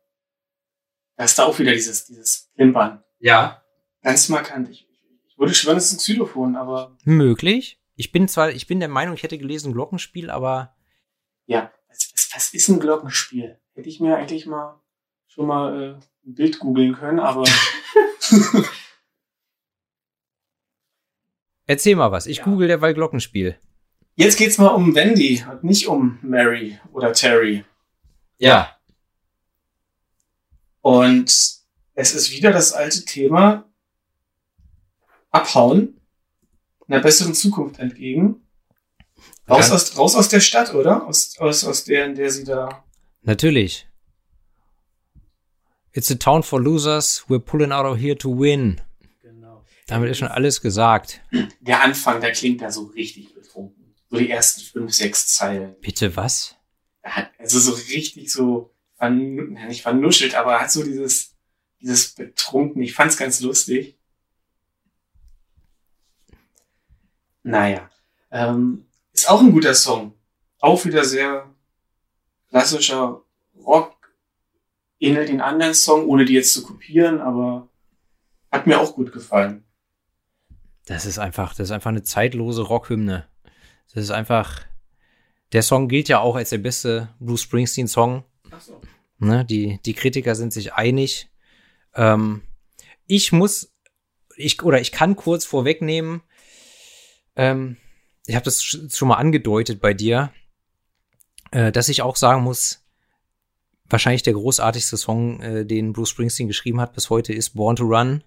[1.15, 3.03] Da ist da auch wieder dieses, dieses Klimpern.
[3.19, 3.63] Ja.
[4.01, 4.69] Ganz markant.
[4.69, 4.87] Ich,
[5.27, 6.97] ich würde schwören, es ist ein Xylophon, aber.
[7.03, 7.79] Möglich.
[7.95, 10.75] Ich bin zwar, ich bin der Meinung, ich hätte gelesen Glockenspiel, aber.
[11.45, 13.59] Ja, was, was, was ist ein Glockenspiel?
[13.73, 14.79] Hätte ich mir eigentlich mal
[15.27, 15.95] schon mal äh,
[16.27, 17.43] ein Bild googeln können, aber.
[21.65, 22.27] Erzähl mal was.
[22.27, 22.43] Ich Ja.
[22.45, 23.59] google derweil Glockenspiel.
[24.19, 27.63] Jetzt geht's mal um Wendy und nicht um Mary oder Terry.
[28.39, 28.75] Ja.
[30.81, 31.25] Und
[31.93, 33.65] es ist wieder das alte Thema
[35.29, 35.99] abhauen,
[36.87, 38.41] einer besseren Zukunft entgegen.
[39.47, 39.75] Raus, Ja.
[39.75, 41.05] aus, raus aus der Stadt, oder?
[41.05, 42.83] Aus, aus, aus der, in der sie da.
[43.21, 43.87] Natürlich.
[45.93, 47.23] It's a town for losers.
[47.29, 48.81] We're pulling out of here to win.
[49.21, 49.63] Genau.
[49.85, 51.21] Damit ist schon alles gesagt.
[51.61, 53.29] Der Anfang, der klingt da so richtig.
[54.09, 55.75] So die ersten fünf, sechs Zeilen.
[55.81, 56.55] Bitte was?
[57.01, 61.35] Er hat also so richtig so, vern, ja, nicht vernuschelt, aber er hat so dieses,
[61.81, 62.81] dieses Betrunken.
[62.81, 63.97] Ich fand's ganz lustig.
[67.43, 67.89] Naja.
[68.31, 70.13] Ähm, ist auch ein guter Song.
[70.59, 71.53] Auch wieder sehr
[72.49, 73.23] klassischer
[73.55, 73.95] Rock.
[74.99, 77.69] Ähnelt den anderen Song, ohne die jetzt zu kopieren, aber
[78.51, 79.63] hat mir auch gut gefallen.
[80.85, 83.27] Das ist einfach, das ist einfach eine zeitlose Rockhymne.
[83.93, 84.61] Das ist einfach,
[85.53, 88.23] der Song gilt ja auch als der beste Bruce Springsteen Song.
[88.51, 88.81] Ach so.
[89.19, 89.45] Ne?
[89.45, 91.29] Die, die Kritiker sind sich einig.
[91.95, 92.43] Ähm,
[93.07, 93.73] ich muss,
[94.35, 96.21] ich, oder ich kann kurz vorwegnehmen,
[97.35, 97.77] ähm,
[98.27, 100.31] ich habe das sch- schon mal angedeutet bei dir,
[101.51, 102.83] äh, dass ich auch sagen muss,
[103.85, 107.85] wahrscheinlich der großartigste Song, äh, den Bruce Springsteen geschrieben hat bis heute, ist Born to
[107.85, 108.23] Run.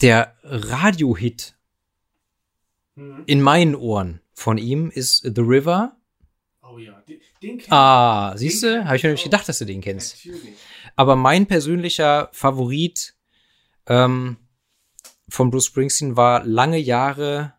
[0.00, 1.54] Der Radiohit
[2.96, 3.22] Mhm.
[3.26, 5.96] in meinen Ohren von ihm ist The River.
[6.62, 8.84] Oh ja, den, den kenn Ah, siehst Den du?
[8.86, 10.24] Habe ich mir nämlich gedacht, dass du den kennst.
[10.26, 10.54] Natürlich.
[10.96, 13.14] Aber mein persönlicher Favorit
[13.86, 14.36] ähm,
[15.28, 17.54] von Bruce Springsteen war lange Jahre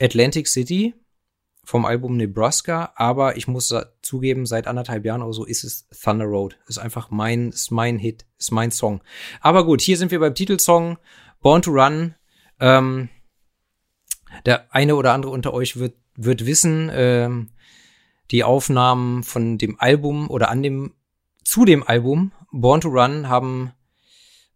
[0.00, 0.94] Atlantic City
[1.64, 2.92] vom Album Nebraska.
[2.96, 6.58] Aber ich muss zugeben, seit anderthalb Jahren oder so ist es Thunder Road.
[6.66, 9.00] Ist einfach mein, ist mein Hit, ist mein Song.
[9.40, 10.98] Aber gut, hier sind wir beim Titelsong
[11.40, 12.14] Born to Run.
[12.60, 13.08] Ähm,
[14.46, 17.50] der eine oder andere unter euch wird, wird wissen, ähm,
[18.30, 20.94] die Aufnahmen von dem Album oder an dem
[21.44, 23.72] zu dem Album Born to Run haben,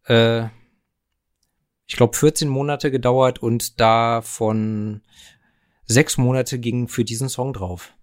[0.05, 0.45] äh,
[1.87, 5.03] ich glaube, 14 Monate gedauert und davon
[5.85, 7.95] sechs Monate gingen für diesen Song drauf.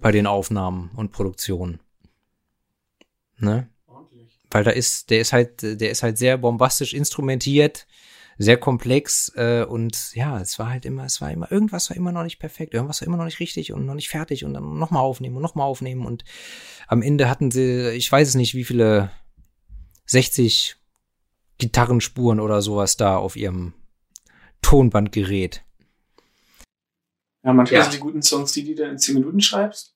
[0.00, 1.80] Bei den Aufnahmen und Produktionen.
[3.38, 3.68] Ne?
[4.50, 7.86] Weil da ist, der ist halt, der ist halt sehr bombastisch instrumentiert,
[8.38, 12.10] sehr komplex äh, und ja, es war halt immer, es war immer, irgendwas war immer
[12.10, 14.78] noch nicht perfekt, irgendwas war immer noch nicht richtig und noch nicht fertig und dann
[14.78, 16.24] nochmal aufnehmen und nochmal aufnehmen und
[16.88, 19.10] am Ende hatten sie, ich weiß es nicht, wie viele
[20.06, 20.76] 60
[21.58, 23.74] Gitarrenspuren oder sowas da auf ihrem
[24.62, 25.62] Tonbandgerät.
[27.44, 27.84] Ja, manchmal Ja.
[27.84, 29.94] sind die guten Songs die, die du in 10 Minuten schreibst.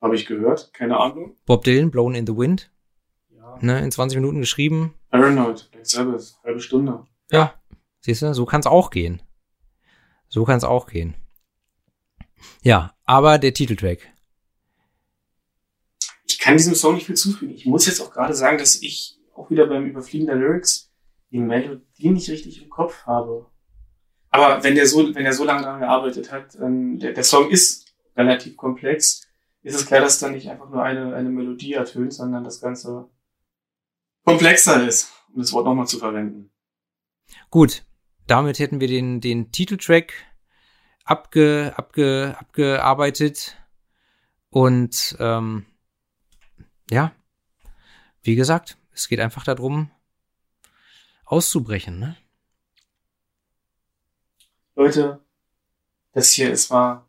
[0.00, 1.36] Habe ich gehört, keine Ahnung.
[1.44, 2.70] Bob Dylan, Blown in the Wind.
[3.62, 4.94] Ne, in 20 Minuten geschrieben.
[5.10, 7.04] Paranoid, Black Sabbath, halbe Stunde.
[7.30, 7.54] Ja,
[8.00, 9.22] siehst du, so kann's auch gehen.
[10.28, 11.14] So kann's auch gehen.
[12.62, 13.98] Ja, aber der Titeltrack.
[16.26, 17.54] Ich kann diesem Song nicht viel zufügen.
[17.54, 20.90] Ich muss jetzt auch gerade sagen, dass ich auch wieder beim Überfliegen der Lyrics
[21.30, 23.46] die Melodie nicht richtig im Kopf habe.
[24.30, 27.50] Aber wenn der so, wenn er so lange daran gearbeitet hat, ähm, der, der Song
[27.50, 29.26] ist relativ komplex,
[29.62, 33.08] ist es klar, dass da nicht einfach nur eine, eine Melodie ertönt, sondern das Ganze
[34.28, 36.50] komplexer ist, um das Wort nochmal zu verwenden.
[37.50, 37.84] Gut,
[38.26, 40.12] damit hätten wir den, den Titeltrack
[41.04, 43.56] abge, abge, abgearbeitet.
[44.50, 45.66] Und ähm,
[46.90, 47.12] ja,
[48.22, 49.90] wie gesagt, es geht einfach darum,
[51.24, 51.98] auszubrechen.
[51.98, 52.16] Ne?
[54.74, 55.20] Leute,
[56.12, 57.04] das hier ist mal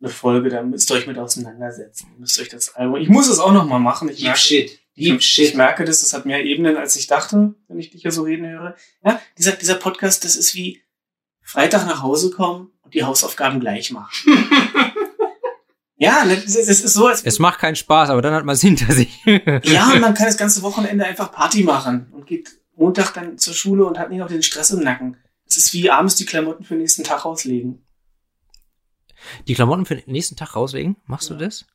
[0.00, 2.10] eine Folge, da müsst ihr euch mit auseinandersetzen.
[2.14, 2.96] Ihr müsst euch das Album.
[2.96, 4.08] Ich muss es auch noch mal machen.
[4.08, 4.79] Ich Deep merke, Shit.
[5.00, 5.48] Deep ich, Shit.
[5.50, 8.22] ich merke das, das hat mehr Ebenen, als ich dachte, wenn ich dich hier so
[8.22, 8.76] reden höre.
[9.04, 10.82] Ja, dieser, dieser Podcast, das ist wie
[11.42, 14.10] Freitag nach Hause kommen und die Hausaufgaben gleich machen.
[15.96, 18.60] ja, ne, das ist, so, als Es macht keinen Spaß, aber dann hat man es
[18.60, 19.24] hinter sich.
[19.64, 23.54] ja, und man kann das ganze Wochenende einfach Party machen und geht Montag dann zur
[23.54, 25.16] Schule und hat nicht noch den Stress im Nacken.
[25.46, 27.84] Es ist wie abends die Klamotten für den nächsten Tag auslegen.
[29.48, 30.96] Die Klamotten für den nächsten Tag rauslegen?
[31.06, 31.40] Machst du Ja.
[31.40, 31.66] das?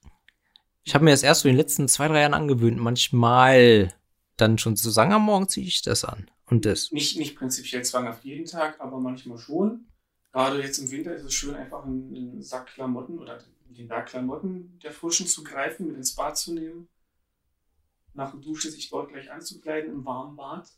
[0.86, 2.78] Ich habe mir das erst so in den letzten zwei, drei Jahren angewöhnt.
[2.78, 3.92] Manchmal
[4.38, 6.30] dann schon zu sagen, am Morgen ziehe ich das an.
[6.46, 6.92] Und das.
[6.92, 9.88] Nicht, nicht prinzipiell zwanghaft jeden Tag, aber manchmal schon.
[10.32, 14.78] Gerade jetzt im Winter ist es schön, einfach einen, Sack Klamotten oder den Berg Klamotten
[14.84, 16.88] der Frischen zu greifen, mit ins Bad zu nehmen.
[18.14, 20.70] Nach dem Dusche sich dort gleich anzukleiden im warmen Bad.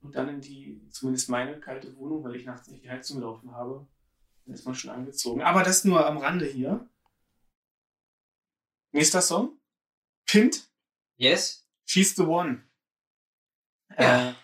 [0.00, 3.52] Und dann in die, zumindest meine kalte Wohnung, weil ich nachts nicht die Heizung laufen
[3.52, 3.86] habe.
[4.46, 5.42] Dann ist man schon angezogen.
[5.42, 6.88] Aber das nur am Rande hier.
[8.92, 9.58] Nächster Song.
[10.26, 10.70] Pint.
[11.16, 11.66] Yes?
[11.84, 12.62] She's the One.
[13.98, 14.30] Ja.
[14.30, 14.34] Äh,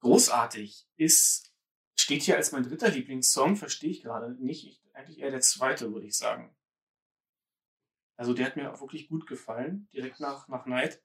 [0.00, 0.86] großartig.
[0.96, 1.52] Ist,
[1.98, 4.66] steht hier als mein dritter Lieblingssong, verstehe ich gerade nicht.
[4.66, 6.54] Ich, eigentlich eher der zweite, würde ich sagen.
[8.16, 11.02] Also der hat mir auch wirklich gut gefallen, direkt nach, nach Night.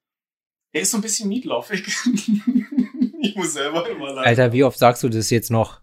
[0.73, 1.87] Der ist so ein bisschen meatloafig.
[3.21, 4.27] ich muss selber immer lachen.
[4.27, 5.81] Alter, wie oft sagst du das jetzt noch?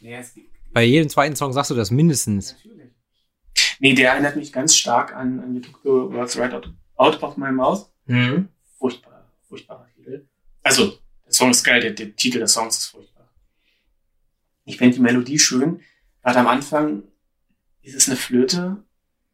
[0.00, 0.34] Nee, es,
[0.72, 2.52] Bei jedem zweiten Song sagst du das mindestens.
[2.52, 2.73] natürlich.
[3.80, 7.22] Nee, der erinnert mich ganz stark an, an You Took the Words Right out, out
[7.22, 7.90] of My Mouth.
[8.06, 8.48] Mhm.
[8.78, 10.26] furchtbar, furchtbarer Titel.
[10.62, 13.30] Also, der Song ist geil, der, der Titel des Songs ist furchtbar.
[14.64, 15.80] Ich finde die Melodie schön.
[16.22, 17.02] Gerade am Anfang
[17.82, 18.82] ist es eine Flöte.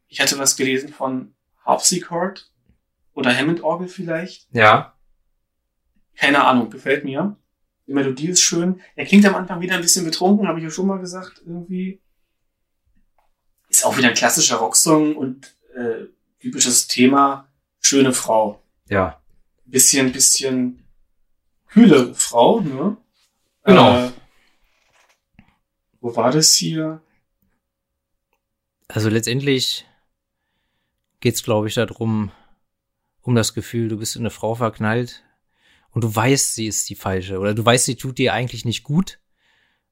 [0.09, 1.35] Ich hatte was gelesen von
[1.65, 2.51] Harpsichord
[3.13, 4.49] oder Hammond-Orgel vielleicht.
[4.53, 4.95] Ja.
[6.17, 7.37] Keine Ahnung, gefällt mir.
[7.87, 8.81] Die Melodie ist schön.
[8.97, 12.01] Er klingt am Anfang wieder ein bisschen betrunken, habe ich ja schon mal gesagt, irgendwie.
[13.71, 16.07] Ist auch wieder ein klassischer Rocksong und äh,
[16.41, 17.49] typisches Thema,
[17.81, 19.23] schöne Frau Ja.
[19.65, 20.85] bisschen, bisschen
[21.69, 22.97] kühle Frau, ne?
[23.65, 24.07] Genau.
[24.07, 24.13] Äh,
[26.01, 27.01] wo war das hier?
[28.89, 29.87] Also letztendlich
[31.21, 32.33] geht's, glaube ich, darum,
[33.21, 35.23] um das Gefühl, du bist in eine Frau verknallt
[35.91, 38.83] und du weißt, sie ist die falsche oder du weißt, sie tut dir eigentlich nicht
[38.83, 39.21] gut,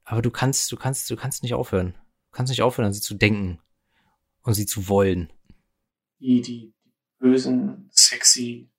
[0.03, 1.93] aber du kannst, du kannst, du kannst nicht aufhören.
[2.31, 3.61] Du kannst nicht aufhören, an sie zu denken
[4.43, 5.33] und sie zu wollen.
[6.21, 6.75] Die, die
[7.19, 8.71] bösen, sexy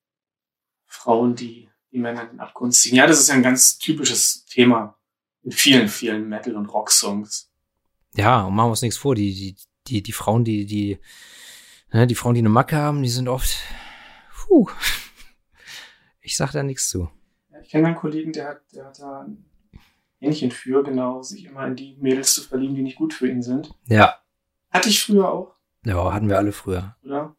[0.86, 2.96] Frauen, die die Männer in den Abgrund ziehen.
[2.96, 4.98] Ja, das ist ja ein ganz typisches Thema
[5.44, 7.52] in vielen, vielen Metal- und Rock-Songs.
[8.16, 9.56] Ja, und machen wir uns nichts vor, die, die,
[9.88, 11.00] die, die Frauen, die, die,
[11.92, 13.58] ne, die Frauen, die eine Macke haben, die sind oft,
[14.48, 14.70] puh.
[16.22, 17.10] Ich sag da nichts zu.
[17.64, 19.46] Ich kenne einen Kollegen, der hat, der hat da ein
[20.20, 23.42] Händchen für, genau, sich immer in die Mädels zu verlieben, die nicht gut für ihn
[23.42, 23.74] sind.
[23.88, 24.20] Ja.
[24.72, 25.56] Hatte ich früher auch.
[25.86, 26.96] Ja, hatten wir alle früher.
[27.04, 27.36] oder?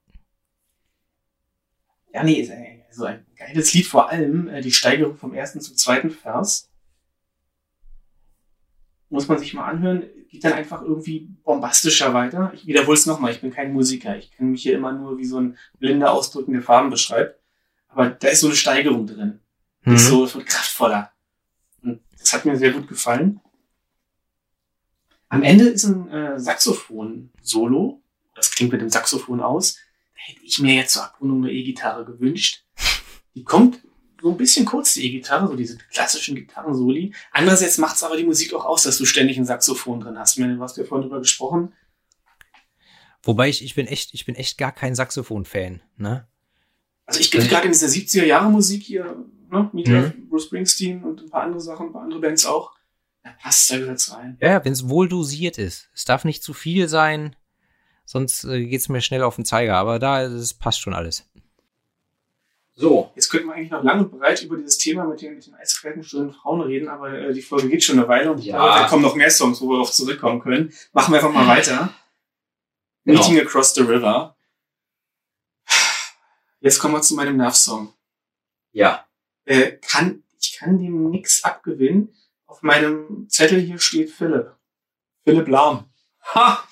[2.13, 5.61] Ja, nee, ist ein, so ein geiles Lied, vor allem äh, die Steigerung vom ersten
[5.61, 6.69] zum zweiten Vers.
[9.11, 12.53] Muss man sich mal anhören, geht dann einfach irgendwie bombastischer weiter.
[12.55, 14.17] Ich wiederhole es nochmal, ich bin kein Musiker.
[14.17, 17.41] Ich kann mich hier immer nur wie so ein blinder ausdrückende Farben beschreibt.
[17.89, 19.41] Aber da ist so eine Steigerung drin.
[19.85, 20.09] Die ist Mhm.
[20.11, 21.11] so, so kraftvoller.
[21.83, 23.41] Und das hat mir sehr gut gefallen.
[25.31, 28.03] Am Ende ist ein äh, Saxophon-Solo.
[28.35, 29.75] Das klingt mit dem Saxophon aus.
[29.75, 29.81] Da
[30.27, 32.65] hätte ich mir jetzt zur Abrundung eine E-Gitarre gewünscht.
[33.35, 33.81] Die kommt
[34.21, 37.15] so ein bisschen kurz, die E-Gitarre, so diese klassischen Gitarrensoli.
[37.33, 40.37] Andererseits macht es aber die Musik auch aus, dass du ständig ein Saxophon drin hast.
[40.37, 41.73] Du hast ja vorhin drüber gesprochen.
[43.23, 46.27] Wobei ich, ich bin echt, ich bin echt gar kein Saxophon-Fan, ne?
[47.07, 49.71] Also ich bin gerade in dieser 70er Jahre Musik hier, ne?
[49.73, 50.29] Meatloaf, Mhm.
[50.29, 52.73] Bruce Springsteen und ein paar andere Sachen, ein paar andere Bands auch.
[53.23, 54.39] Da passt da gehört's rein.
[54.41, 55.89] Ja, wenn es wohl dosiert ist.
[55.95, 57.37] Es darf nicht zu viel sein,
[58.05, 59.77] sonst äh, geht's mir schnell auf den Zeiger.
[59.77, 61.27] Aber da, das passt schon alles.
[62.75, 63.13] So.
[63.15, 65.55] Jetzt könnten wir eigentlich noch lange und breit über dieses Thema mit den, mit den
[65.55, 68.57] eiskalten, schönen Frauen reden, aber äh, die Folge geht schon eine Weile und Ja.
[68.57, 70.73] glaube, da kommen noch mehr Songs, wo wir darauf zurückkommen können.
[70.93, 71.93] Machen wir einfach mal weiter.
[73.05, 73.21] Genau.
[73.21, 74.35] Meeting Across the River.
[76.61, 77.93] Jetzt kommen wir zu meinem Nerv-Song.
[78.73, 79.07] Ja.
[79.45, 82.15] Äh, kann, ich kann dem nix abgewinnen.
[82.51, 84.57] Auf meinem Zettel hier steht Philipp.
[85.23, 85.89] Philipp Lahm.
[86.35, 86.67] Ha!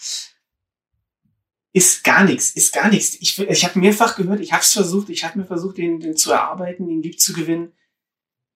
[1.72, 3.14] Ist gar nichts, ist gar nichts.
[3.20, 6.16] Ich, ich habe mehrfach gehört, ich habe es versucht, ich habe mir versucht, den, den
[6.16, 7.76] zu erarbeiten, den lieb zu gewinnen.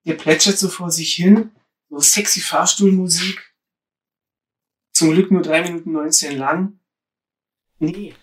[0.05, 1.53] Der plätschert so vor sich hin,
[1.89, 3.55] so sexy Fahrstuhlmusik.
[4.93, 6.81] Zum Glück nur drei Minuten 19 lang.
[7.79, 8.17] Nee,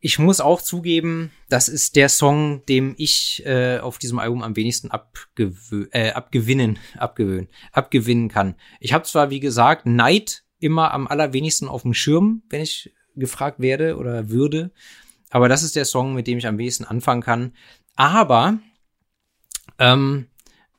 [0.00, 4.54] ich muss auch zugeben, das ist der Song, dem ich äh, auf diesem Album am
[4.54, 8.54] wenigsten abgewö äh, abgewinnen, abgewöhnen, abgewinnen kann.
[8.80, 13.58] Ich habe zwar, wie gesagt, Night immer am allerwenigsten auf dem Schirm, wenn ich gefragt
[13.60, 14.72] werde oder würde,
[15.30, 17.52] aber das ist der Song, mit dem ich am wenigsten anfangen kann.
[17.96, 18.58] Aber
[19.78, 20.28] ähm,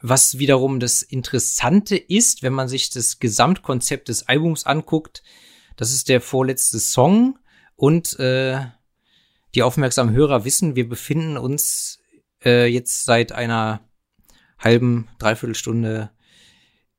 [0.02, 5.24] was wiederum das Interessante ist, wenn man sich das Gesamtkonzept des Albums anguckt,
[5.76, 7.38] das ist der vorletzte Song
[7.76, 8.66] und äh,
[9.56, 12.00] die aufmerksamen Hörer wissen, wir befinden uns
[12.44, 13.82] äh, jetzt seit einer
[14.58, 16.12] halben, dreiviertel Stunde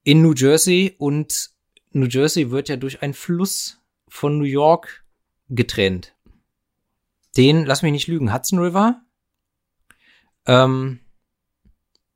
[0.02, 1.50] in New Jersey und
[1.92, 5.04] New Jersey wird ja durch einen Fluss von New York
[5.48, 6.14] getrennt.
[7.36, 9.02] Den, lass mich nicht lügen, Hudson River.
[10.46, 11.00] Ähm,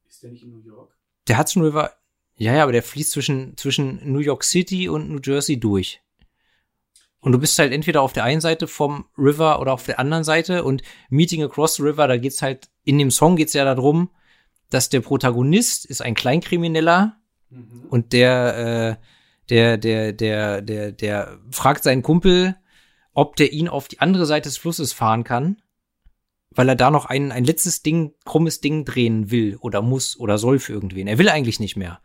[0.08, 0.96] Ist der nicht in New York?
[1.28, 1.92] der Hudson River,
[2.36, 6.02] ja, ja, aber der fließt zwischen, zwischen New York City und New Jersey durch.
[7.24, 10.24] Und du bist halt entweder auf der einen Seite vom River oder auf der anderen
[10.24, 14.10] Seite und Meeting Across the River, da geht's halt, in dem Song geht's ja darum,
[14.68, 17.16] dass der Protagonist ist ein Kleinkrimineller
[17.54, 17.86] Mhm.
[17.88, 19.04] und der, äh,
[19.48, 22.56] der, der, der, der, der fragt seinen Kumpel,
[23.12, 25.62] ob der ihn auf die andere Seite des Flusses fahren kann,
[26.50, 30.38] weil er da noch ein, ein letztes Ding, krummes Ding drehen will oder muss oder
[30.38, 31.06] soll für irgendwen.
[31.06, 32.00] Er will eigentlich nicht mehr.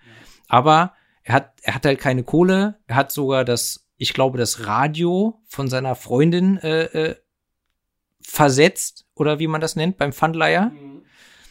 [0.47, 0.93] Aber
[1.23, 2.79] er hat, er hat halt keine Kohle.
[2.87, 7.15] Er hat sogar das, ich glaube, das Radio von seiner Freundin äh, äh,
[8.21, 10.69] versetzt oder wie man das nennt beim Pfandleiher.
[10.69, 11.03] Mhm.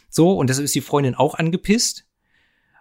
[0.08, 2.06] So, und deshalb ist die Freundin auch angepisst.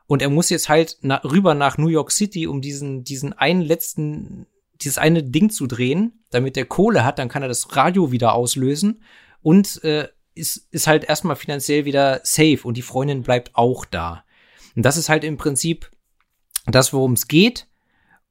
[0.07, 3.61] Und er muss jetzt halt na, rüber nach New York City, um diesen, diesen einen
[3.61, 8.13] letzten, dieses eine Ding zu drehen, damit er Kohle hat, dann kann er das Radio
[8.13, 9.03] wieder auslösen
[9.41, 14.23] und äh, ist, ist halt erstmal finanziell wieder safe und die Freundin bleibt auch da.
[14.77, 15.91] Und das ist halt im Prinzip
[16.65, 17.67] das, worum es geht.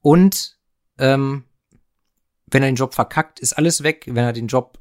[0.01, 0.56] Und
[0.97, 1.43] ähm,
[2.47, 4.05] wenn er den Job verkackt, ist alles weg.
[4.07, 4.79] Wenn er den Job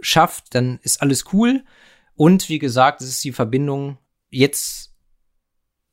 [0.00, 1.64] schafft, dann ist alles cool.
[2.14, 3.98] Und wie gesagt, es ist die Verbindung.
[4.30, 4.94] Jetzt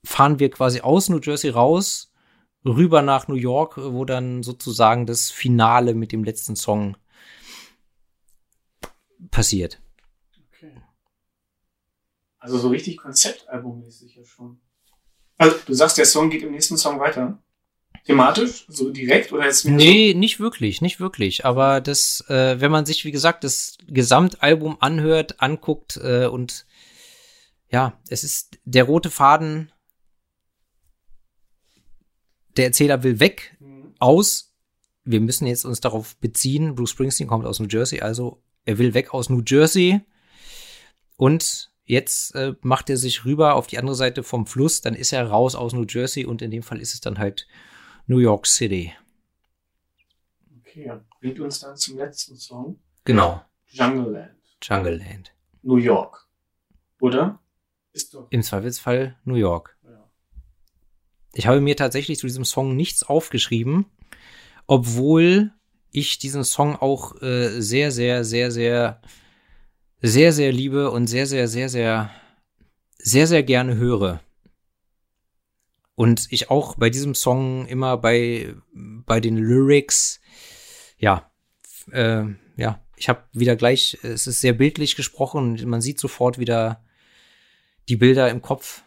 [0.04, 2.12] fahren wir quasi aus New Jersey raus,
[2.66, 6.98] rüber nach New York, wo dann sozusagen das Finale mit dem letzten Song
[9.30, 9.82] passiert.
[10.48, 10.82] Okay.
[12.40, 14.60] Also so richtig Konzeptalbummäßig ja schon.
[15.38, 17.42] Also du sagst, der Song geht im nächsten Song weiter.
[18.06, 18.66] Thematisch?
[18.68, 21.46] So direkt oder jetzt mehr Nee, nicht wirklich, nicht wirklich.
[21.46, 26.66] Aber das, äh, wenn man sich, wie gesagt, das Gesamtalbum anhört, anguckt äh, und
[27.70, 29.72] ja, es ist der rote Faden.
[32.58, 33.66] Der Erzähler will weg so?
[33.66, 33.94] Mhm.
[34.00, 34.54] aus.
[35.04, 36.76] Wir müssen jetzt uns darauf beziehen.
[36.76, 40.02] Bruce Springsteen kommt aus New Jersey, also er will weg aus New Jersey.
[41.18, 44.82] Und jetzt äh, macht er sich rüber auf die andere Seite vom Fluss.
[44.82, 47.48] Dann ist er raus aus New Jersey und in dem Fall ist es dann halt
[48.12, 48.94] New York City.
[50.60, 50.92] Okay,
[51.22, 52.78] bringt uns dann zum letzten Song.
[53.06, 53.42] Genau.
[53.68, 54.36] Jungle Land.
[54.62, 55.34] Jungle Land.
[55.62, 56.28] New York.
[57.00, 57.40] Oder?
[57.94, 58.28] Ist doch.
[58.30, 59.78] Im Zweifelsfall New York.
[59.84, 60.10] Ja.
[61.34, 63.86] Ich habe mir tatsächlich zu diesem Song nichts aufgeschrieben,
[64.68, 65.54] obwohl
[65.92, 69.02] ich diesen Song auch äh, sehr, sehr, sehr, sehr,
[70.02, 72.12] sehr, sehr liebe und sehr, sehr, sehr, sehr,
[72.98, 74.20] sehr, sehr gerne höre.
[76.02, 80.20] Und ich auch bei diesem Song immer bei, bei den Lyrics,
[80.98, 81.32] ja,
[81.92, 82.24] äh,
[82.56, 86.84] ja, ich habe wieder gleich, es ist sehr bildlich gesprochen und man sieht sofort wieder
[87.88, 88.82] die Bilder im Kopf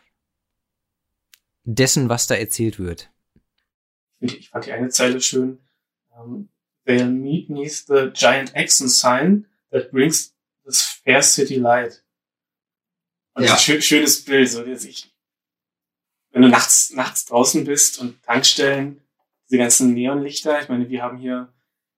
[1.62, 3.12] dessen, was da erzählt wird.
[4.18, 5.60] Ich fand die eine Zeile schön.
[6.08, 6.48] Um,
[6.84, 10.34] They'll meet neath the giant Exon sign that brings
[10.64, 12.04] this fair city light.
[13.34, 13.52] Und Ja.
[13.52, 14.48] ein schön, schönes Bild.
[14.50, 15.13] So, ich,
[16.34, 19.00] wenn du nachts, nachts draußen bist und Tankstellen,
[19.48, 21.52] diese ganzen Neonlichter, ich meine, wir haben hier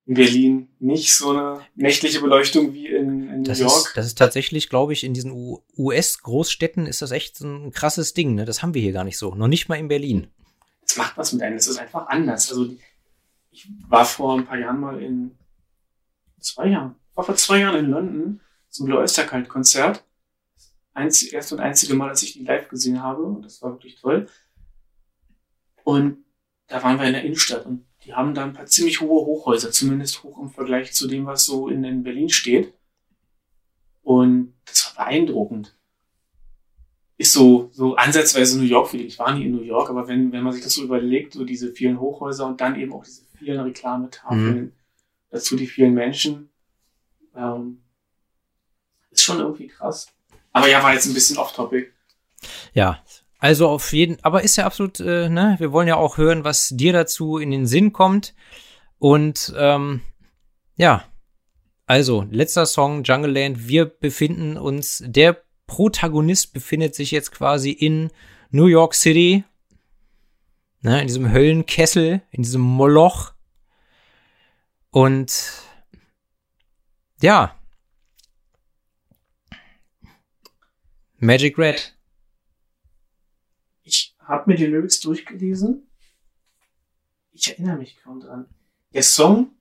[0.05, 3.73] in Berlin nicht so eine nächtliche Beleuchtung wie in, in New Das York.
[3.73, 5.33] ist, das ist tatsächlich, glaube ich, in diesen
[5.79, 8.35] US-Großstädten ist das echt so ein krasses Ding.
[8.35, 8.45] Ne?
[8.45, 9.35] Das haben wir hier gar nicht so.
[9.35, 10.29] Noch nicht mal in Berlin.
[10.87, 11.57] es macht was mit einem.
[11.57, 12.51] Es ist einfach anders.
[12.51, 12.69] Also
[13.51, 15.37] ich war vor ein paar Jahren mal in
[16.41, 20.05] zwei Jahren, war vor zwei Jahren in London zum Blue Oyster Cult Konzert.
[20.97, 23.23] Einzig, erste und einzige Mal, als ich die live gesehen habe.
[23.23, 24.29] Und das war wirklich toll.
[25.85, 26.25] Und
[26.67, 29.71] da waren wir in der Innenstadt und die haben da ein paar ziemlich hohe Hochhäuser,
[29.71, 32.73] zumindest hoch im Vergleich zu dem, was so in, in Berlin steht.
[34.03, 35.77] Und das war beeindruckend
[37.19, 40.33] ist so, so ansatzweise New York für Ich war nie in New York, aber wenn,
[40.33, 43.25] wenn man sich das so überlegt, so diese vielen Hochhäuser und dann eben auch diese
[43.39, 44.73] vielen Reklametafeln,
[45.31, 46.51] dazu die vielen Menschen,
[47.35, 47.83] ähm,
[49.11, 50.13] ist schon irgendwie krass.
[50.57, 51.93] Aber ja, war jetzt ein bisschen off-topic.
[52.73, 53.03] Ja,
[53.39, 56.71] also auf jeden, aber ist ja absolut, äh, ne, wir wollen ja auch hören, was
[56.71, 58.35] dir dazu in den Sinn kommt.
[58.99, 60.01] Und ähm,
[60.77, 61.05] ja,
[61.87, 63.69] Also, letzter Song, Jungle Land.
[63.69, 68.11] Wir befinden uns, der Protagonist befindet sich jetzt quasi in
[68.51, 69.45] New York City.
[70.81, 73.33] Ne, in diesem Höllenkessel, in diesem Moloch.
[74.91, 75.63] Und
[77.21, 77.56] ja.
[81.19, 81.97] Magic Red.
[83.83, 85.89] Ich habe mir die Lyrics durchgelesen.
[87.33, 88.47] Ich erinnere mich kaum dran.
[88.93, 89.57] Der Song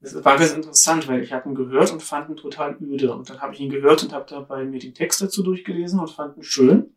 [0.00, 3.12] das war ganz interessant, weil ich habe ihn gehört und fand ihn total öde.
[3.12, 6.10] Und dann habe ich ihn gehört und habe dabei mir den Text dazu durchgelesen und
[6.10, 6.94] fand ihn schön.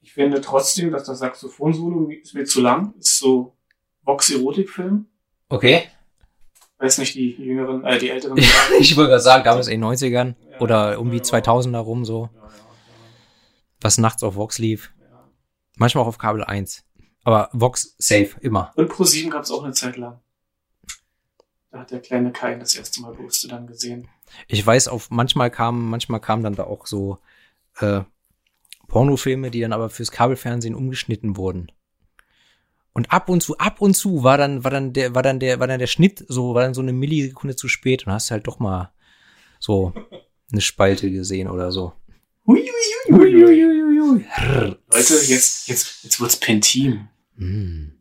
[0.00, 2.94] Ich finde trotzdem, dass das Saxophon-Solo ist mir zu lang.
[2.98, 3.56] Ist so
[4.02, 5.06] Vox-Erotik-Film.
[5.48, 5.88] Okay.
[6.80, 8.38] Weiß nicht, die jüngeren, äh, die älteren.
[8.80, 12.30] ich wollte gerade sagen, damals in den 90ern ja, oder um die 2000er rum so.
[12.34, 12.50] Ja, ja,
[13.82, 14.90] was nachts auf Vox lief.
[15.76, 16.84] Manchmal auch auf Kabel 1.
[17.22, 18.72] Aber Vox safe, immer.
[18.76, 20.20] Und Pro 7 gab es auch eine Zeit lang.
[21.70, 24.08] Da hat der kleine Kai das erste Mal Brüste dann gesehen.
[24.48, 27.18] Ich weiß, auf manchmal kamen, manchmal kamen dann da auch so
[27.78, 28.00] äh,
[28.88, 31.70] Pornofilme, die dann aber fürs Kabelfernsehen umgeschnitten wurden.
[32.92, 35.60] Und ab und zu, ab und zu war dann, war dann der, war dann der,
[35.60, 38.46] war dann der Schnitt so, war dann so eine Millisekunde zu spät und hast halt
[38.46, 38.92] doch mal
[39.58, 39.92] so
[40.50, 41.92] eine Spalte gesehen oder so.
[44.92, 47.08] Leute, jetzt, jetzt, jetzt wird's Pentim.
[47.36, 47.92] Hm.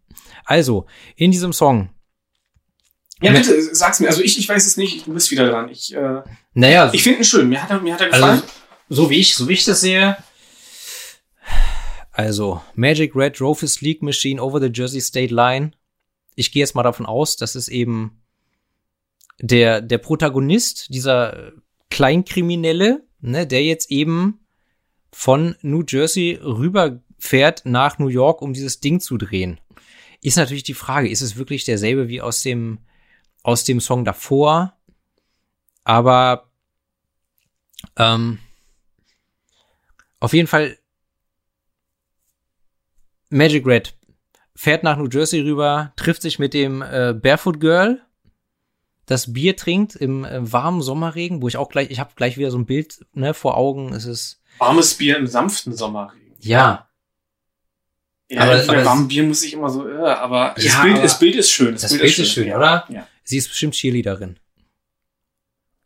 [0.46, 1.90] Also, in diesem Song
[3.22, 4.08] ja, bitte, sag's mir.
[4.08, 5.70] Also ich, ich weiß es nicht, du bist wieder dran.
[5.70, 6.22] Ich, äh,
[6.54, 7.50] naja, ich finde ihn schön.
[7.50, 8.42] Mir hat er, mir hat er also, gefallen.
[8.90, 10.18] Also, so wie ich, so wie ich das sehe.
[12.20, 15.72] Also, Magic Red his League Machine over the Jersey State Line.
[16.36, 18.22] Ich gehe jetzt mal davon aus, dass es eben
[19.40, 21.54] der, der Protagonist, dieser
[21.90, 24.42] Kleinkriminelle, ne, der jetzt eben
[25.14, 29.62] von New Jersey rüberfährt nach New York, um dieses Ding zu drehen.
[30.22, 32.80] Ist natürlich die Frage, ist es wirklich derselbe wie aus dem
[33.44, 34.78] aus dem Song davor.
[35.86, 36.52] Aber
[37.96, 38.40] ähm,
[40.20, 40.79] auf jeden Fall
[43.30, 43.96] Magic Red
[44.56, 48.02] fährt nach New Jersey rüber, trifft sich mit dem äh, Barefoot Girl,
[49.06, 52.52] das Bier trinkt im äh, warmen Sommerregen, wo ich auch gleich, ich habe gleich wieder
[52.52, 53.94] so ein Bild ne, vor Augen.
[53.94, 56.36] Es ist warmes Bier im sanften Sommerregen.
[56.40, 56.90] Ja.
[58.30, 61.02] Ja, aber, aber warmes Bier muss ich immer so, äh, aber, ja, das, Bild, aber
[61.02, 61.72] das Bild ist schön.
[61.72, 62.86] Das, das Bild, Bild, ist schön, ist schön oder?
[62.90, 63.08] Ja.
[63.24, 64.38] Sie ist bestimmt Cheerleaderin.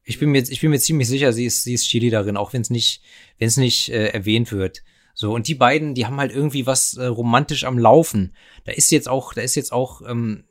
[0.04, 2.62] Ich bin mir, ich bin mir ziemlich sicher, sie ist, sie ist Cheerleaderin, auch wenn
[2.62, 3.02] es nicht,
[3.38, 4.84] wenn es nicht äh, erwähnt wird.
[5.14, 8.36] So und die beiden, die haben halt irgendwie was äh, romantisch am Laufen.
[8.66, 10.46] Da ist jetzt auch, da ist jetzt auch ähm,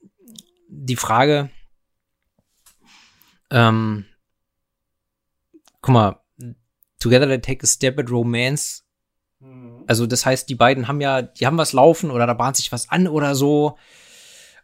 [0.68, 1.50] die Frage.
[3.50, 4.06] Ähm,
[5.80, 6.18] guck mal,
[6.98, 8.84] Together they take a step at romance.
[9.40, 9.84] Mhm.
[9.88, 12.70] Also das heißt, die beiden haben ja, die haben was laufen oder da bahnt sich
[12.70, 13.76] was an oder so.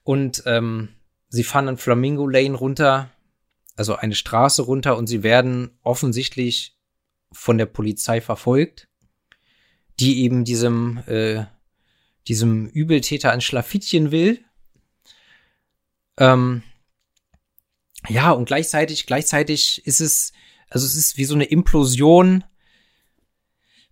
[0.04, 0.90] Und ähm,
[1.30, 3.10] Sie fahren an Flamingo Lane runter,
[3.76, 6.76] also eine Straße runter und sie werden offensichtlich
[7.32, 8.87] von der Polizei verfolgt,
[10.00, 11.46] die eben diesem, äh,
[12.26, 14.44] diesem Übeltäter ein Schlafittchen will.
[16.16, 16.62] Ähm,
[18.08, 20.32] ja, und gleichzeitig, gleichzeitig ist es,
[20.70, 22.44] also es ist wie so eine Implosion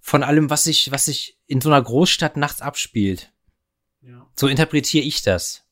[0.00, 3.32] von allem, was sich, was sich in so einer Großstadt nachts abspielt.
[4.02, 4.26] Ja.
[4.36, 5.64] So interpretiere ich das.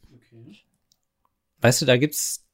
[1.60, 2.44] Weißt du, da gibt's,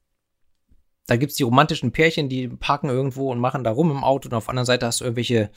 [1.06, 4.34] da gibt's die romantischen Pärchen, die parken irgendwo und machen da rum im Auto und
[4.34, 5.50] auf der anderen Seite hast du irgendwelche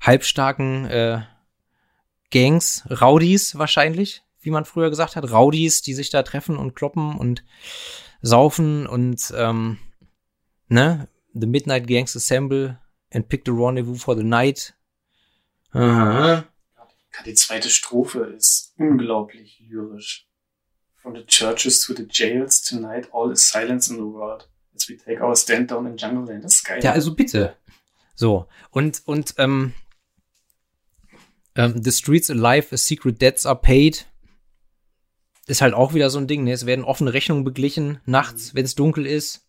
[0.00, 1.22] halbstarken äh,
[2.34, 7.16] Gangs, Rowdies wahrscheinlich, wie man früher gesagt hat, Rowdies, die sich da treffen und kloppen
[7.16, 7.44] und
[8.22, 9.78] saufen und ähm,
[10.66, 12.80] ne, the Midnight Gangs assemble
[13.12, 14.74] and pick the rendezvous for the night.
[15.70, 16.44] Aha.
[17.24, 20.26] Die zweite Strophe ist unglaublich lyrisch.
[20.96, 24.48] From the churches to the jails, tonight all is silence in the world.
[24.74, 26.44] As we take our stand down in Jungle Land.
[26.44, 26.82] Das ist geil.
[26.82, 27.56] Ja, also bitte.
[28.16, 28.48] So.
[28.70, 29.74] Und, und, ähm,
[31.56, 34.06] ähm, The Streets Alive, a Secret Debts are paid.
[35.46, 36.52] Ist halt auch wieder so ein Ding, ne?
[36.52, 38.56] Es werden offene Rechnungen beglichen, nachts, mhm.
[38.56, 39.46] wenn es dunkel ist.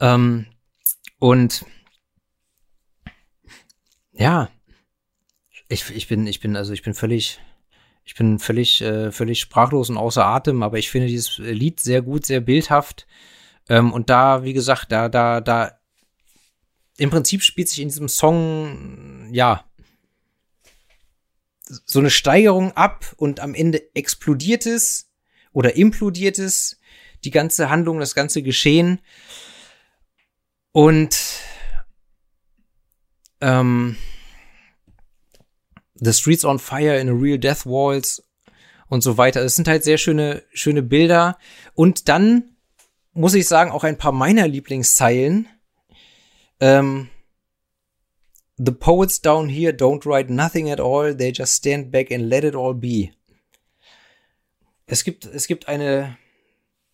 [0.00, 0.46] Ähm,
[1.18, 1.64] und
[4.12, 4.50] ja,
[5.68, 7.40] ich, ich bin, ich bin, also ich bin völlig,
[8.04, 12.02] ich bin völlig, äh, völlig sprachlos und außer Atem, aber ich finde dieses Lied sehr
[12.02, 13.06] gut, sehr bildhaft.
[13.68, 15.78] Ähm, und da, wie gesagt, da, da, da,
[16.98, 19.64] im Prinzip spielt sich in diesem Song, ja,
[21.86, 25.10] so eine Steigerung ab und am Ende explodiert es
[25.52, 26.78] oder implodiert es,
[27.24, 29.00] die ganze Handlung, das ganze Geschehen.
[30.72, 31.18] Und
[33.40, 33.96] ähm,
[35.94, 38.22] The Streets on Fire in a Real Death Walls
[38.88, 39.42] und so weiter.
[39.42, 41.38] Es sind halt sehr schöne, schöne Bilder.
[41.74, 42.56] Und dann
[43.12, 45.48] muss ich sagen, auch ein paar meiner Lieblingszeilen.
[46.60, 47.08] Ähm,
[48.64, 52.44] The poets down here don't write nothing at all, they just stand back and let
[52.44, 53.12] it all be.
[54.86, 56.16] Es gibt, es gibt eine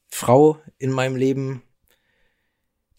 [0.06, 1.62] Frau in meinem Leben,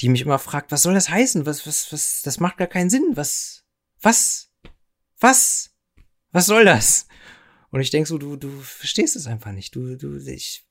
[0.02, 1.46] die mich immer fragt, was soll das heißen?
[1.46, 3.12] Was, was, was, das macht gar keinen Sinn.
[3.16, 3.66] Was,
[4.02, 4.52] was,
[5.20, 5.72] was,
[6.32, 7.08] was soll das?
[7.72, 9.76] Und ich denke so, du, du verstehst es einfach nicht.
[9.76, 10.66] Du, du, ich,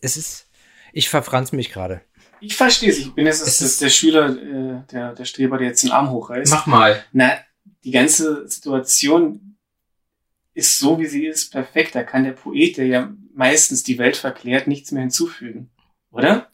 [0.00, 0.48] es ist,
[0.92, 2.02] ich verfranz mich gerade.
[2.40, 2.98] Ich verstehe es.
[2.98, 6.10] Ich bin jetzt das, das der Schüler, äh, der, der Streber, der jetzt den Arm
[6.10, 6.52] hochreißt.
[6.52, 7.04] Mach mal.
[7.12, 7.32] Na,
[7.84, 9.56] die ganze Situation
[10.54, 11.94] ist so, wie sie ist, perfekt.
[11.94, 15.70] Da kann der Poet, der ja meistens die Welt verklärt, nichts mehr hinzufügen.
[16.10, 16.50] Oder?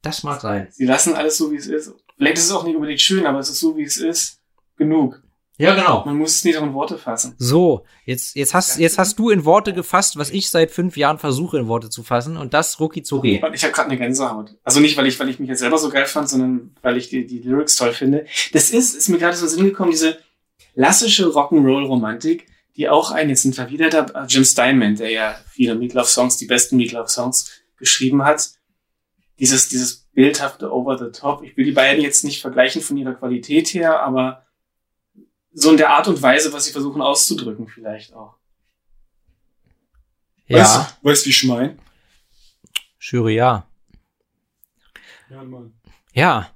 [0.00, 0.68] Das mag sein.
[0.70, 1.94] Sie lassen alles so, wie es ist.
[2.16, 4.40] Vielleicht ist es auch nicht unbedingt schön, aber es ist so, wie es ist.
[4.76, 5.22] Genug.
[5.58, 6.02] Ja, genau.
[6.06, 7.34] Man muss es nicht in Worte fassen.
[7.38, 11.18] So, jetzt, jetzt hast, jetzt hast du in Worte gefasst, was ich seit fünf Jahren
[11.18, 13.42] versuche in Worte zu fassen und das rucki zucki.
[13.52, 14.56] Ich habe gerade eine Gänsehaut.
[14.64, 17.10] Also nicht, weil ich, weil ich mich jetzt selber so geil fand, sondern weil ich
[17.10, 18.26] die, die Lyrics toll finde.
[18.52, 20.18] Das ist, ist mir gerade so in den Sinn gekommen, diese
[20.74, 22.46] klassische Rock'n'Roll-Romantik,
[22.76, 26.46] die auch ein, jetzt sind wir wieder da, Jim Steinman, der ja viele Meatloaf-Songs, die
[26.46, 28.52] besten Meatloaf-Songs geschrieben hat.
[29.38, 31.42] Dieses, dieses bildhafte Over the Top.
[31.42, 34.41] Ich will die beiden jetzt nicht vergleichen von ihrer Qualität her, aber
[35.54, 38.36] so in der Art und Weise, was sie versuchen auszudrücken, vielleicht auch.
[40.46, 40.58] Ja.
[40.58, 41.78] Weißt, weißt wie ich meine?
[43.00, 43.66] Jury, ja.
[45.30, 45.72] Ja, Mann.
[46.12, 46.50] Ja.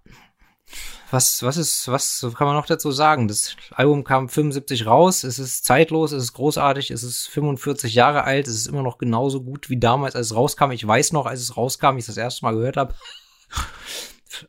[1.10, 3.28] Was, was ist, was kann man noch dazu sagen?
[3.28, 8.24] Das Album kam 75 raus, es ist zeitlos, es ist großartig, es ist 45 Jahre
[8.24, 10.72] alt, es ist immer noch genauso gut wie damals, als es rauskam.
[10.72, 12.94] Ich weiß noch, als es rauskam, ich es das erste Mal gehört habe.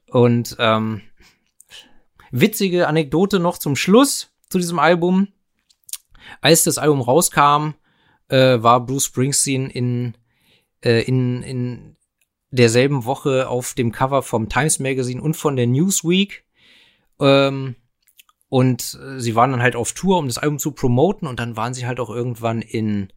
[0.10, 1.02] Und ähm,
[2.32, 5.30] witzige Anekdote noch zum Schluss zu diesem Album.
[6.42, 7.74] Als das Album rauskam,
[8.30, 10.18] äh, war Bruce Springsteen in,
[10.84, 11.98] äh, in, in
[12.52, 16.46] derselben Woche auf dem Cover vom Times Magazine und von der Newsweek.
[17.20, 17.76] Ähm,
[18.50, 21.28] und äh, sie waren dann halt auf Tour, um das Album zu promoten.
[21.28, 23.12] Und dann waren sie halt auch irgendwann in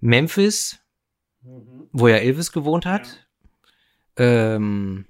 [0.00, 0.78] Memphis,
[1.42, 1.88] mhm.
[1.92, 3.26] wo ja Elvis gewohnt hat.
[4.18, 4.54] Ja.
[4.54, 5.06] Ähm,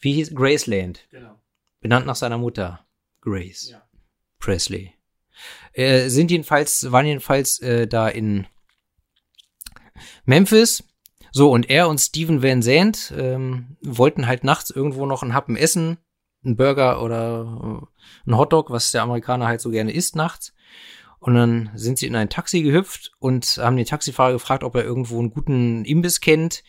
[0.00, 1.06] wie hieß Graceland.
[1.10, 1.40] Genau.
[1.80, 2.86] Benannt nach seiner Mutter.
[3.20, 3.70] Grace.
[3.70, 3.87] Ja.
[4.38, 4.94] Presley.
[5.72, 8.46] Äh, sind jedenfalls, waren jedenfalls äh, da in
[10.24, 10.84] Memphis.
[11.30, 15.56] So, und er und Steven Van Zandt ähm, wollten halt nachts irgendwo noch einen Happen
[15.56, 15.98] essen,
[16.44, 20.54] einen Burger oder äh, einen Hotdog, was der Amerikaner halt so gerne isst nachts.
[21.20, 24.84] Und dann sind sie in ein Taxi gehüpft und haben den Taxifahrer gefragt, ob er
[24.84, 26.62] irgendwo einen guten Imbiss kennt.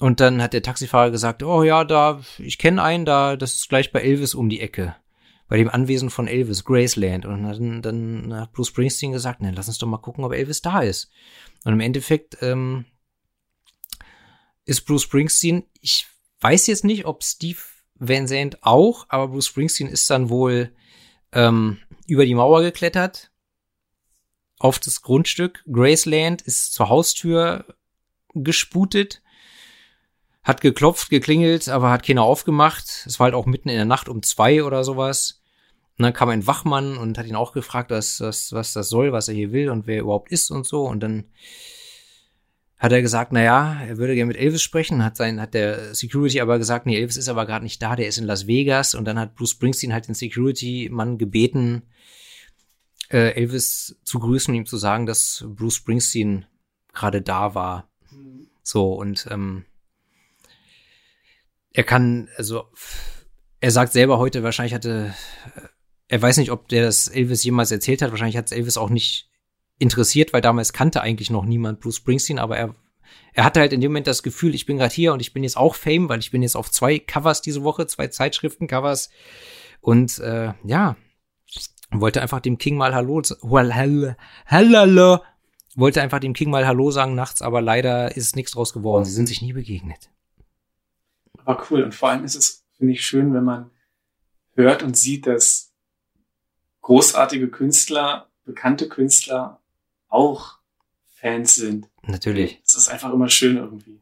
[0.00, 3.68] Und dann hat der Taxifahrer gesagt, oh ja, da, ich kenne einen, da, das ist
[3.68, 4.94] gleich bei Elvis um die Ecke
[5.48, 7.26] bei dem Anwesen von Elvis, Graceland.
[7.26, 10.62] Und dann, dann hat Bruce Springsteen gesagt, ne, lass uns doch mal gucken, ob Elvis
[10.62, 11.10] da ist.
[11.64, 12.84] Und im Endeffekt ähm,
[14.64, 16.06] ist Bruce Springsteen, ich
[16.40, 17.58] weiß jetzt nicht, ob Steve
[17.94, 20.72] Van Zandt auch, aber Bruce Springsteen ist dann wohl
[21.32, 23.32] ähm, über die Mauer geklettert
[24.58, 25.64] auf das Grundstück.
[25.70, 27.64] Graceland ist zur Haustür
[28.34, 29.22] gesputet
[30.48, 33.04] hat geklopft, geklingelt, aber hat keiner aufgemacht.
[33.04, 35.42] Es war halt auch mitten in der Nacht um zwei oder sowas.
[35.98, 39.12] Und dann kam ein Wachmann und hat ihn auch gefragt, was, was, was das soll,
[39.12, 40.86] was er hier will und wer überhaupt ist und so.
[40.86, 41.24] Und dann
[42.78, 45.94] hat er gesagt, na ja, er würde gerne mit Elvis sprechen, hat sein, hat der
[45.94, 48.94] Security aber gesagt, nee, Elvis ist aber gerade nicht da, der ist in Las Vegas.
[48.94, 51.82] Und dann hat Bruce Springsteen halt den Security-Mann gebeten,
[53.10, 56.46] äh, Elvis zu grüßen und ihm zu sagen, dass Bruce Springsteen
[56.94, 57.90] gerade da war.
[58.10, 58.46] Mhm.
[58.62, 59.66] So, und ähm,
[61.78, 62.64] er kann, also
[63.60, 65.14] er sagt selber heute, wahrscheinlich hatte,
[66.08, 68.90] er weiß nicht, ob der das Elvis jemals erzählt hat, wahrscheinlich hat es Elvis auch
[68.90, 69.30] nicht
[69.78, 72.74] interessiert, weil damals kannte eigentlich noch niemand Bruce Springsteen, aber er,
[73.32, 75.44] er hatte halt in dem Moment das Gefühl, ich bin gerade hier und ich bin
[75.44, 79.10] jetzt auch Fame, weil ich bin jetzt auf zwei Covers diese Woche, zwei Zeitschriften-Covers.
[79.80, 80.96] Und äh, ja,
[81.92, 83.22] wollte einfach dem King mal Hallo,
[84.46, 85.20] Hallo,
[85.76, 89.04] wollte einfach dem King mal Hallo sagen nachts, aber leider ist nichts draus geworden.
[89.04, 90.10] Sie sind sich nie begegnet
[91.48, 91.82] war cool.
[91.82, 93.70] Und vor allem ist es, finde ich, schön, wenn man
[94.54, 95.72] hört und sieht, dass
[96.82, 99.60] großartige Künstler, bekannte Künstler
[100.08, 100.58] auch
[101.06, 101.88] Fans sind.
[102.02, 102.60] Natürlich.
[102.64, 104.00] Es ist einfach immer schön irgendwie.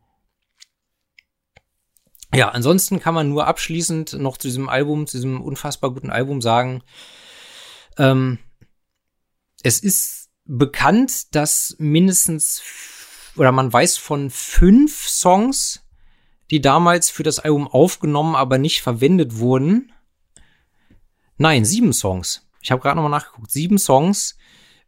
[2.34, 6.42] Ja, ansonsten kann man nur abschließend noch zu diesem Album, zu diesem unfassbar guten Album
[6.42, 6.82] sagen,
[7.96, 8.38] ähm,
[9.62, 12.62] es ist bekannt, dass mindestens
[13.36, 15.85] oder man weiß von fünf Songs,
[16.50, 19.92] die damals für das Album aufgenommen, aber nicht verwendet wurden.
[21.38, 22.46] Nein, sieben Songs.
[22.62, 23.50] Ich habe gerade nochmal nachgeguckt.
[23.50, 24.36] Sieben Songs.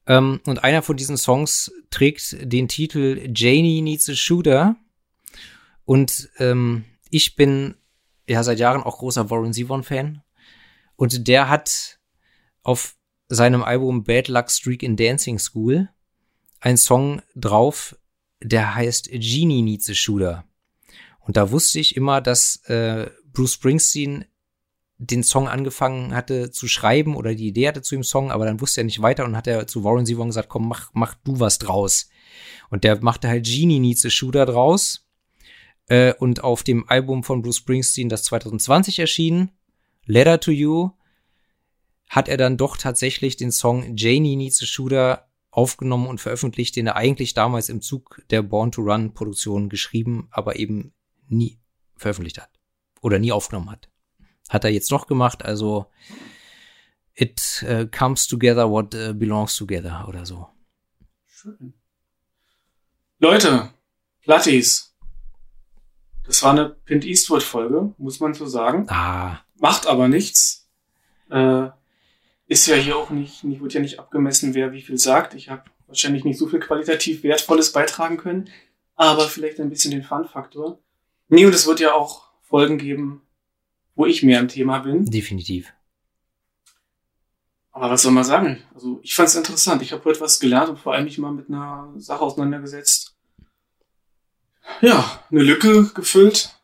[0.07, 4.77] Ähm, und einer von diesen Songs trägt den Titel Janie Needs a Shooter.
[5.85, 7.77] Und ähm, ich bin
[8.29, 10.23] ja seit Jahren auch großer Warren Zevon-Fan.
[10.97, 11.99] Und der hat
[12.63, 12.97] auf
[13.29, 15.89] seinem Album Bad Luck Streak in Dancing School
[16.61, 17.97] einen Song drauf,
[18.43, 20.48] der heißt Genie Needs a Shooter.
[21.29, 24.25] Und da wusste ich immer, dass äh, Bruce Springsteen
[24.97, 28.63] den Song angefangen hatte zu schreiben oder die Idee hatte zu dem Song, aber dann
[28.63, 31.39] wusste er nicht weiter und hat er zu Warren Zevon gesagt, komm, mach, mach du
[31.39, 32.09] was draus.
[32.71, 35.07] Und der machte halt Genie Needs a Shooter draus.
[35.89, 39.51] Äh, und auf dem Album von Bruce Springsteen, das 2020 erschien,
[40.07, 40.93] Letter to You,
[42.09, 46.87] hat er dann doch tatsächlich den Song Janie Needs a Shooter aufgenommen und veröffentlicht, den
[46.87, 50.95] er eigentlich damals im Zug der Born to Run Produktion geschrieben, aber eben
[51.29, 51.59] nie
[51.97, 52.51] veröffentlicht hat.
[53.01, 53.89] Oder nie aufgenommen hat.
[54.49, 55.87] Hat er jetzt doch gemacht, also
[57.21, 60.47] It uh, comes together what uh, belongs together oder so.
[61.27, 61.75] Schön.
[63.19, 63.71] Leute,
[64.23, 64.95] Platties.
[66.25, 68.87] Das war eine Pint Eastwood Folge, muss man so sagen.
[68.89, 69.41] Ah.
[69.57, 70.69] Macht aber nichts.
[71.31, 71.71] Äh,
[72.47, 75.35] ist ja hier auch nicht, nicht, wird ja nicht abgemessen, wer wie viel sagt.
[75.35, 78.49] Ich habe wahrscheinlich nicht so viel qualitativ Wertvolles beitragen können,
[78.95, 80.79] aber vielleicht ein bisschen den Fun-Faktor.
[81.29, 83.23] Nee, und es wird ja auch Folgen geben,
[83.95, 85.05] wo ich mehr im Thema bin.
[85.05, 85.73] Definitiv.
[87.71, 88.63] Aber was soll man sagen?
[88.75, 89.83] Also ich fand es interessant.
[89.83, 93.15] Ich habe heute was gelernt und vor allem mich mal mit einer Sache auseinandergesetzt.
[94.81, 96.59] Ja, eine Lücke gefüllt,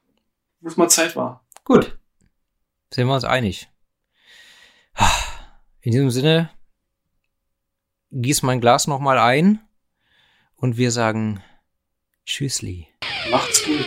[0.60, 1.44] wo es mal Zeit war.
[1.64, 1.98] Gut.
[2.92, 3.68] Sind wir uns einig.
[5.80, 6.50] In diesem Sinne,
[8.10, 9.60] gieß mein Glas nochmal ein
[10.56, 11.42] und wir sagen
[12.24, 12.88] Tschüssli.
[13.30, 13.86] Macht's gut.